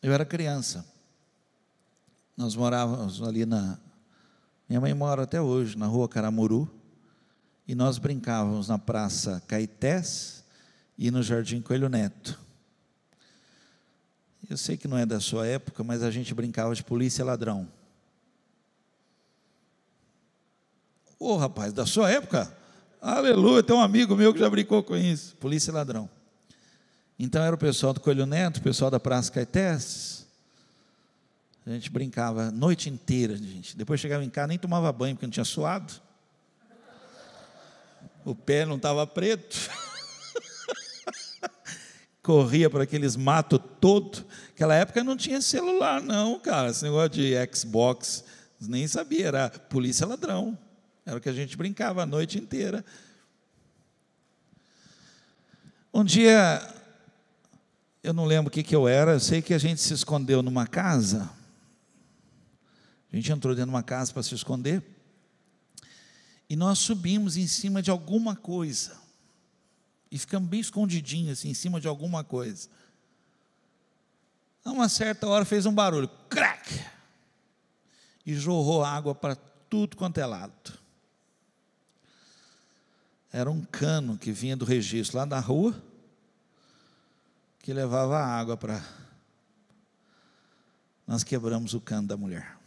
[0.02, 0.91] Eu era criança.
[2.36, 3.78] Nós morávamos ali na.
[4.68, 6.70] Minha mãe mora até hoje, na rua Caramuru.
[7.68, 10.44] E nós brincávamos na Praça Caetés
[10.98, 12.40] e no Jardim Coelho Neto.
[14.50, 17.68] Eu sei que não é da sua época, mas a gente brincava de polícia ladrão.
[21.18, 22.52] Ô oh, rapaz, da sua época?
[23.00, 25.36] Aleluia, tem um amigo meu que já brincou com isso.
[25.38, 26.10] Polícia ladrão.
[27.18, 30.21] Então era o pessoal do Coelho Neto, o pessoal da Praça Caetés,
[31.66, 33.78] a gente brincava a noite inteira, gente.
[33.78, 35.94] Depois chegava em casa, nem tomava banho, porque não tinha suado.
[38.26, 39.70] O pé não estava preto.
[42.24, 44.26] Corria para aqueles matos todo.
[44.50, 46.70] Naquela época não tinha celular, não, cara.
[46.70, 48.24] Esse negócio de Xbox,
[48.60, 50.58] Nem sabia, era polícia ladrão.
[51.06, 52.84] Era o que a gente brincava a noite inteira.
[55.94, 56.62] Um dia,
[58.04, 60.42] eu não lembro o que, que eu era, eu sei que a gente se escondeu
[60.42, 61.30] numa casa.
[63.12, 64.82] A gente entrou dentro de uma casa para se esconder.
[66.50, 69.00] E nós subimos em cima de alguma coisa.
[70.10, 72.70] E ficamos bem escondidinhos, assim, em cima de alguma coisa.
[74.64, 76.86] A uma certa hora fez um barulho, crack!
[78.26, 80.80] E jorrou água para tudo quanto é lado.
[83.32, 85.82] Era um cano que vinha do registro lá da rua,
[87.60, 88.84] que levava água para.
[91.08, 92.61] Nós quebramos o cano da mulher.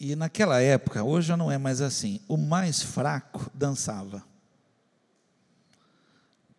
[0.00, 4.22] E naquela época, hoje não é mais assim, o mais fraco dançava.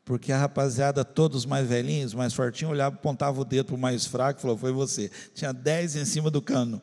[0.04, 4.06] Porque a rapaziada, todos mais velhinhos, mais fortinhos, olhava, apontava o dedo para o mais
[4.06, 5.10] fraco e falou: Foi você.
[5.36, 6.82] Tinha dez em cima do cano,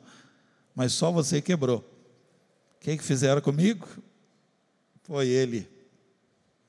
[0.74, 1.78] mas só você quebrou.
[1.78, 3.86] O que, que fizeram comigo?
[5.02, 5.68] Foi ele.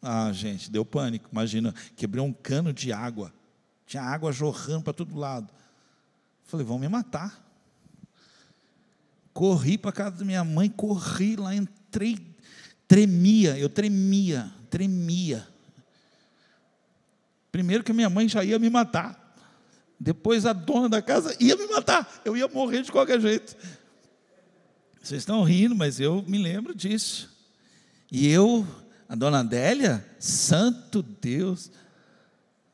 [0.01, 1.29] Ah, gente, deu pânico.
[1.31, 3.31] Imagina, quebrei um cano de água.
[3.85, 5.53] Tinha água jorrando para todo lado.
[6.43, 7.46] Falei, vão me matar.
[9.37, 12.17] Corri para casa da minha mãe, corri lá, entrei,
[12.87, 15.47] tremia, eu tremia, tremia.
[17.51, 19.37] Primeiro que minha mãe já ia me matar.
[19.99, 22.19] Depois a dona da casa ia me matar.
[22.25, 23.55] Eu ia morrer de qualquer jeito.
[25.03, 27.29] Vocês estão rindo, mas eu me lembro disso.
[28.11, 28.65] E eu,
[29.07, 31.69] a dona Adélia, santo Deus,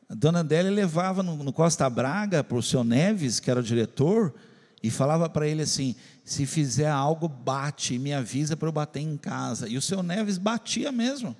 [0.07, 3.63] a dona Adélia levava no, no Costa Braga para o seu Neves, que era o
[3.63, 4.33] diretor,
[4.81, 5.93] e falava para ele assim:
[6.23, 9.67] se fizer algo, bate, me avisa para eu bater em casa.
[9.67, 11.35] E o seu Neves batia mesmo.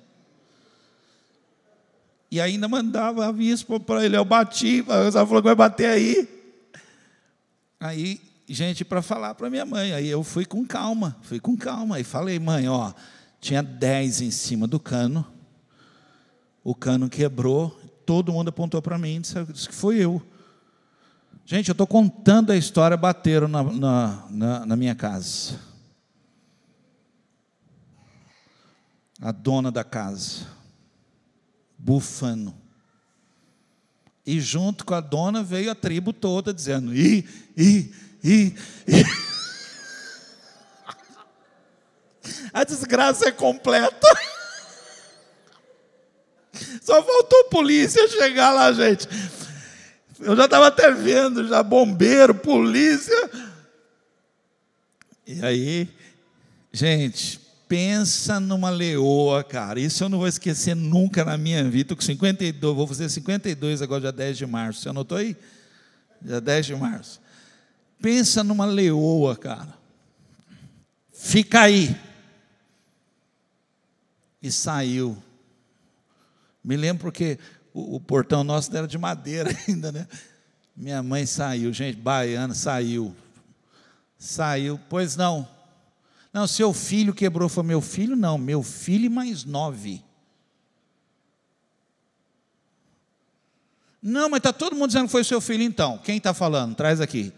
[2.30, 6.28] E ainda mandava aviso para ele, eu bati, ela falou que vai bater aí.
[7.78, 12.00] Aí, gente, para falar para minha mãe, aí eu fui com calma, fui com calma,
[12.00, 12.92] e falei, mãe, ó,
[13.40, 15.24] tinha dez em cima do cano,
[16.64, 20.20] o cano quebrou, todo mundo apontou para mim, disse que foi eu.
[21.46, 25.60] Gente, eu estou contando a história, bateram na, na, na, na minha casa.
[29.20, 30.46] A dona da casa,
[31.78, 32.54] bufando.
[34.24, 38.54] E junto com a dona veio a tribo toda dizendo: ih, ih, ih,
[38.88, 39.04] ih.
[42.54, 44.06] A desgraça é completa.
[46.80, 49.06] Só faltou polícia chegar lá, gente.
[50.20, 53.30] Eu já estava até vendo, já bombeiro, polícia.
[55.26, 55.88] E aí,
[56.72, 59.80] gente, pensa numa leoa, cara.
[59.80, 61.82] Isso eu não vou esquecer nunca na minha vida.
[61.82, 64.82] Estou com 52, vou fazer 52 agora, dia 10 de março.
[64.82, 65.36] Você anotou aí?
[66.20, 67.20] Dia 10 de março.
[68.00, 69.74] Pensa numa leoa, cara.
[71.12, 71.96] Fica aí.
[74.42, 75.16] E saiu.
[76.62, 77.38] Me lembro porque
[77.74, 80.06] o, o portão nosso era de madeira ainda, né?
[80.76, 83.14] Minha mãe saiu, gente, baiana, saiu.
[84.16, 85.46] Saiu, pois não.
[86.32, 88.16] Não, seu filho quebrou, foi meu filho?
[88.16, 90.02] Não, meu filho mais nove.
[94.02, 95.98] Não, mas está todo mundo dizendo que foi seu filho então.
[95.98, 96.74] Quem está falando?
[96.74, 97.32] Traz aqui.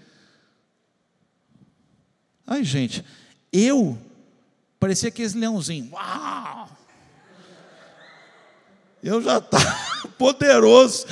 [2.47, 3.05] Ai, gente,
[3.53, 3.99] eu
[4.79, 5.91] parecia aqueles leãozinho.
[5.93, 6.76] Uau!
[9.07, 9.65] Eu já estava
[10.19, 11.07] poderoso.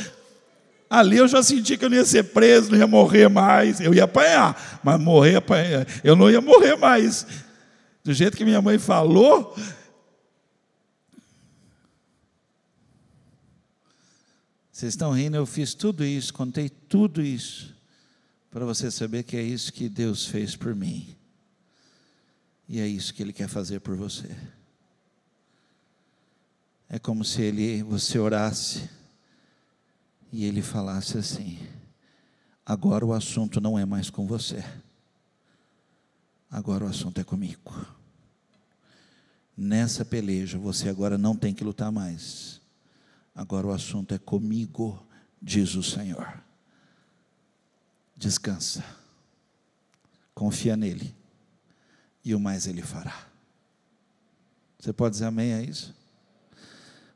[0.90, 3.80] Ali eu já senti que eu não ia ser preso, não ia morrer mais.
[3.80, 5.86] Eu ia apanhar, mas morrer, apanhar.
[6.02, 7.26] Eu não ia morrer mais.
[8.02, 9.56] Do jeito que minha mãe falou.
[14.72, 17.72] Vocês estão rindo, eu fiz tudo isso, contei tudo isso,
[18.50, 21.16] para você saber que é isso que Deus fez por mim.
[22.68, 24.28] E é isso que Ele quer fazer por você.
[26.88, 28.88] É como se ele, você orasse
[30.32, 31.58] e ele falasse assim:
[32.66, 34.64] agora o assunto não é mais com você,
[36.50, 37.86] agora o assunto é comigo.
[39.56, 42.60] Nessa peleja você agora não tem que lutar mais,
[43.34, 45.00] agora o assunto é comigo,
[45.40, 46.42] diz o Senhor.
[48.16, 48.84] Descansa,
[50.34, 51.14] confia nele,
[52.24, 53.26] e o mais ele fará.
[54.78, 55.94] Você pode dizer amém a isso?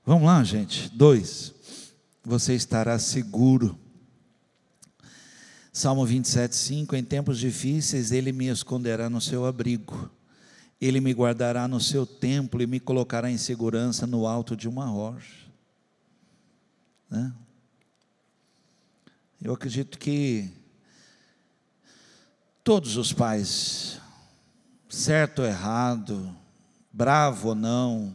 [0.08, 0.88] Vamos lá, gente.
[0.88, 1.52] Dois.
[2.24, 3.78] Você estará seguro.
[5.70, 6.96] Salmo 27, 5.
[6.96, 10.10] Em tempos difíceis, Ele me esconderá no seu abrigo.
[10.80, 14.86] Ele me guardará no seu templo e me colocará em segurança no alto de uma
[14.86, 15.44] rocha.
[17.10, 17.30] Né?
[19.42, 20.50] Eu acredito que
[22.64, 24.00] Todos os pais,
[24.88, 26.34] certo ou errado,
[26.90, 28.14] bravo ou não,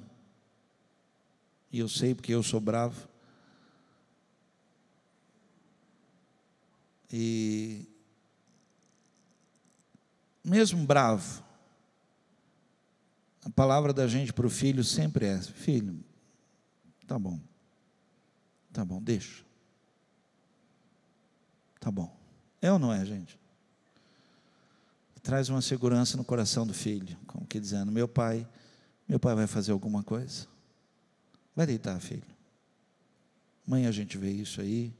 [1.74, 3.10] e eu sei porque eu sou bravo,
[7.12, 7.88] e
[10.44, 11.44] mesmo bravo,
[13.44, 16.04] a palavra da gente para o filho sempre é: filho,
[17.08, 17.40] tá bom,
[18.72, 19.44] tá bom, deixa,
[21.80, 22.16] tá bom.
[22.62, 23.40] É ou não é, gente?
[25.24, 28.48] Traz uma segurança no coração do filho, como que dizendo: meu pai,
[29.08, 30.53] meu pai vai fazer alguma coisa.
[31.56, 32.24] Vai deitar, filho.
[33.68, 34.94] Amanhã a gente vê isso aí.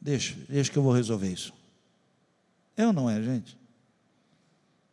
[0.00, 1.52] Deixa, deixa que eu vou resolver isso.
[2.76, 3.56] É ou não é, gente?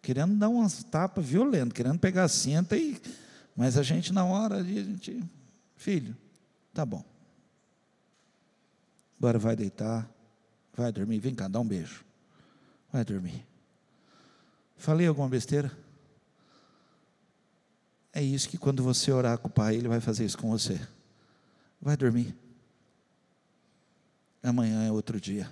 [0.04, 3.02] querendo dar umas tapas violentas, querendo pegar a cinta e.
[3.56, 5.24] Mas a gente, na hora a gente.
[5.78, 6.16] Filho,
[6.74, 7.04] tá bom.
[9.18, 10.08] Agora vai deitar,
[10.76, 12.04] vai dormir, vem cá, dá um beijo.
[12.92, 13.46] Vai dormir.
[14.76, 15.72] Falei alguma besteira?
[18.14, 20.80] É isso que quando você orar com o Pai, Ele vai fazer isso com você.
[21.82, 22.36] Vai dormir.
[24.44, 25.50] Amanhã é outro dia.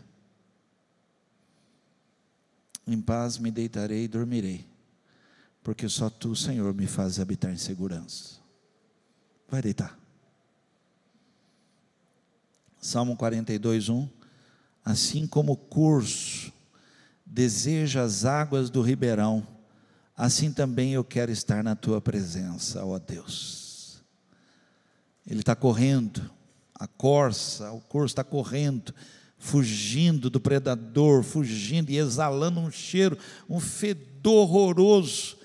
[2.85, 4.65] Em paz me deitarei e dormirei,
[5.63, 8.39] porque só tu, Senhor, me fazes habitar em segurança.
[9.47, 9.97] Vai deitar.
[12.79, 14.09] Salmo 42, 1.
[14.83, 16.51] Assim como o curso
[17.25, 19.45] deseja as águas do ribeirão,
[20.15, 24.01] assim também eu quero estar na tua presença, ó Deus.
[25.25, 26.29] Ele está correndo,
[26.75, 28.93] a corça, o curso está correndo,
[29.37, 33.17] fugindo do predador, fugindo e exalando um cheiro,
[33.49, 35.37] um fedor horroroso.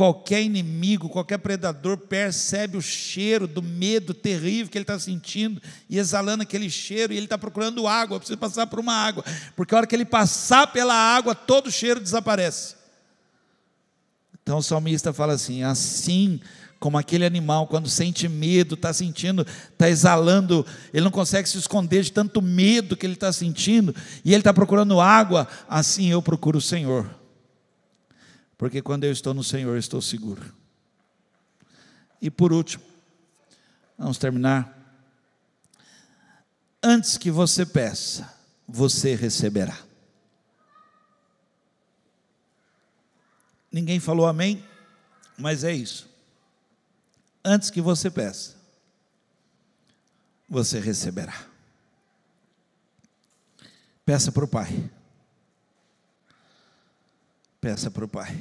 [0.00, 5.98] Qualquer inimigo, qualquer predador percebe o cheiro do medo terrível que ele está sentindo e
[5.98, 9.22] exalando aquele cheiro, e ele está procurando água, precisa passar por uma água,
[9.54, 12.76] porque a hora que ele passar pela água, todo o cheiro desaparece.
[14.42, 16.40] Então o salmista fala assim: assim
[16.78, 22.04] como aquele animal, quando sente medo, está sentindo, está exalando, ele não consegue se esconder
[22.04, 23.94] de tanto medo que ele está sentindo,
[24.24, 27.19] e ele está procurando água, assim eu procuro o Senhor,
[28.60, 30.54] porque quando eu estou no Senhor, eu estou seguro.
[32.20, 32.84] E por último,
[33.96, 34.76] vamos terminar.
[36.82, 38.30] Antes que você peça,
[38.68, 39.78] você receberá.
[43.72, 44.62] Ninguém falou amém,
[45.38, 46.10] mas é isso
[47.44, 48.54] antes que você peça,
[50.48, 51.46] você receberá.
[54.04, 54.90] Peça para o Pai.
[57.60, 58.38] Peça para o Pai.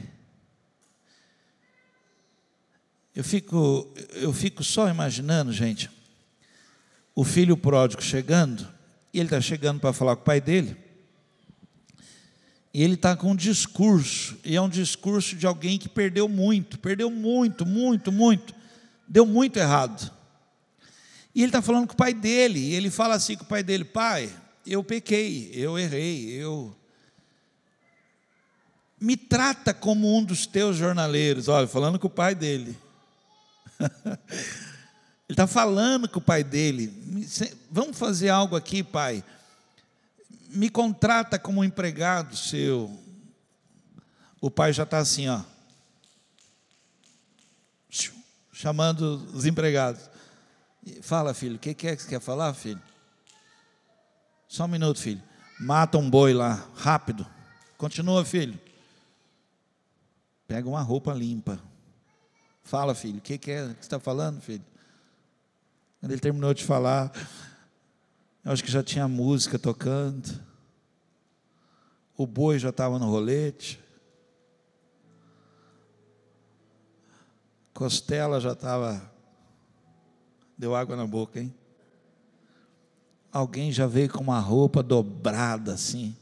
[3.15, 5.89] Eu fico, eu fico só imaginando, gente,
[7.13, 8.67] o filho pródigo chegando,
[9.13, 10.77] e ele está chegando para falar com o pai dele,
[12.73, 16.79] e ele está com um discurso, e é um discurso de alguém que perdeu muito,
[16.79, 18.59] perdeu muito, muito, muito
[19.09, 20.13] deu muito errado.
[21.33, 23.63] E ele está falando com o pai dele, e ele fala assim com o pai
[23.63, 24.29] dele: Pai,
[24.65, 26.75] eu pequei, eu errei, eu.
[28.99, 31.47] Me trata como um dos teus jornaleiros.
[31.47, 32.77] Olha, falando com o pai dele.
[33.79, 34.17] ele
[35.29, 36.93] está falando com o pai dele.
[37.71, 39.23] Vamos fazer algo aqui, pai.
[40.49, 42.99] Me contrata como empregado seu.
[44.41, 45.41] O pai já está assim, ó
[48.59, 50.01] chamando os empregados.
[51.01, 52.81] Fala, filho, o que, que é que você quer falar, filho?
[54.49, 55.23] Só um minuto, filho.
[55.57, 57.25] Mata um boi lá, rápido.
[57.77, 58.59] Continua, filho.
[60.49, 61.61] Pega uma roupa limpa.
[62.63, 64.65] Fala, filho, o que, que é que você está falando, filho?
[65.99, 67.11] Quando ele terminou de falar,
[68.43, 70.43] eu acho que já tinha música tocando.
[72.17, 73.79] O boi já estava no rolete.
[77.71, 78.99] Costela já estava.
[80.57, 81.53] Deu água na boca, hein?
[83.31, 86.17] Alguém já veio com uma roupa dobrada assim.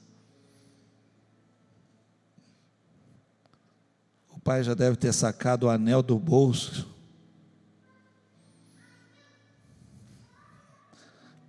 [4.48, 6.88] Pai já deve ter sacado o anel do bolso.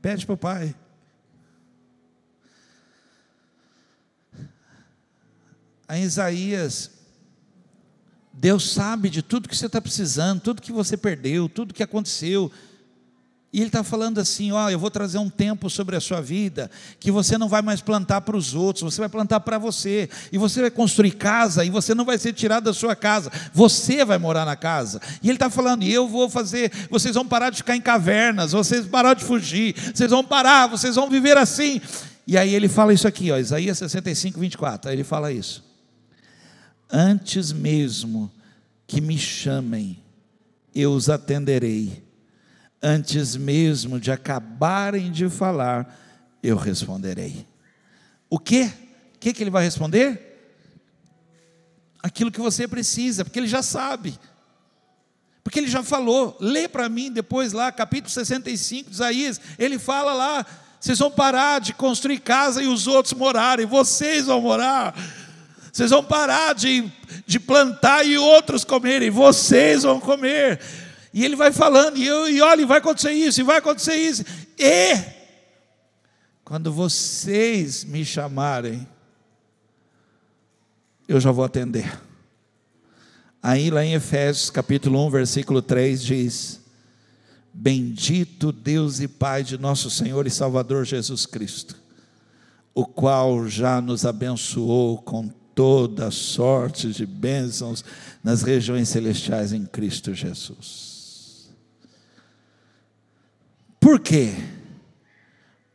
[0.02, 0.74] Pede para o pai.
[5.86, 6.90] A Isaías
[8.32, 12.50] Deus sabe de tudo que você está precisando, tudo que você perdeu, tudo que aconteceu.
[13.50, 16.70] E Ele está falando assim: ó, eu vou trazer um tempo sobre a sua vida,
[17.00, 20.36] que você não vai mais plantar para os outros, você vai plantar para você, e
[20.36, 24.18] você vai construir casa, e você não vai ser tirado da sua casa, você vai
[24.18, 25.00] morar na casa.
[25.22, 28.52] E Ele está falando: e eu vou fazer, vocês vão parar de ficar em cavernas,
[28.52, 31.80] vocês vão parar de fugir, vocês vão parar, vocês vão viver assim.
[32.26, 34.90] E aí ele fala isso aqui, ó, Isaías 65, 24.
[34.90, 35.64] Aí ele fala isso.
[36.90, 38.30] Antes mesmo
[38.86, 39.98] que me chamem,
[40.74, 42.06] eu os atenderei.
[42.82, 45.98] Antes mesmo de acabarem de falar,
[46.42, 47.46] eu responderei.
[48.30, 48.70] O quê?
[49.14, 50.24] O que, que ele vai responder?
[52.02, 54.18] Aquilo que você precisa, porque ele já sabe.
[55.42, 56.36] Porque ele já falou.
[56.38, 59.40] Lê para mim depois lá, capítulo 65 de Isaías.
[59.58, 60.46] Ele fala lá:
[60.80, 64.94] vocês vão parar de construir casa e os outros morarem, vocês vão morar.
[65.72, 66.90] Vocês vão parar de,
[67.26, 70.60] de plantar e outros comerem, vocês vão comer.
[71.18, 74.24] E ele vai falando, e, eu, e olha, vai acontecer isso, e vai acontecer isso.
[74.56, 74.96] E
[76.44, 78.86] quando vocês me chamarem,
[81.08, 82.00] eu já vou atender.
[83.42, 86.60] Aí lá em Efésios capítulo 1, versículo 3 diz:
[87.52, 91.74] Bendito Deus e Pai de nosso Senhor e Salvador Jesus Cristo,
[92.72, 97.84] o qual já nos abençoou com toda sorte de bênçãos
[98.22, 100.87] nas regiões celestiais em Cristo Jesus.
[103.80, 104.34] Por quê?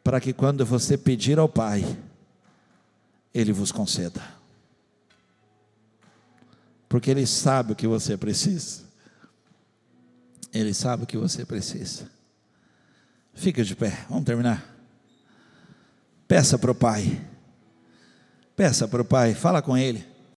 [0.03, 1.97] Para que quando você pedir ao Pai,
[3.33, 4.21] Ele vos conceda.
[6.89, 8.83] Porque Ele sabe o que você precisa.
[10.53, 12.11] Ele sabe o que você precisa.
[13.33, 14.63] Fica de pé, vamos terminar.
[16.27, 17.19] Peça para o Pai.
[18.55, 20.12] Peça para o Pai, fala com Ele.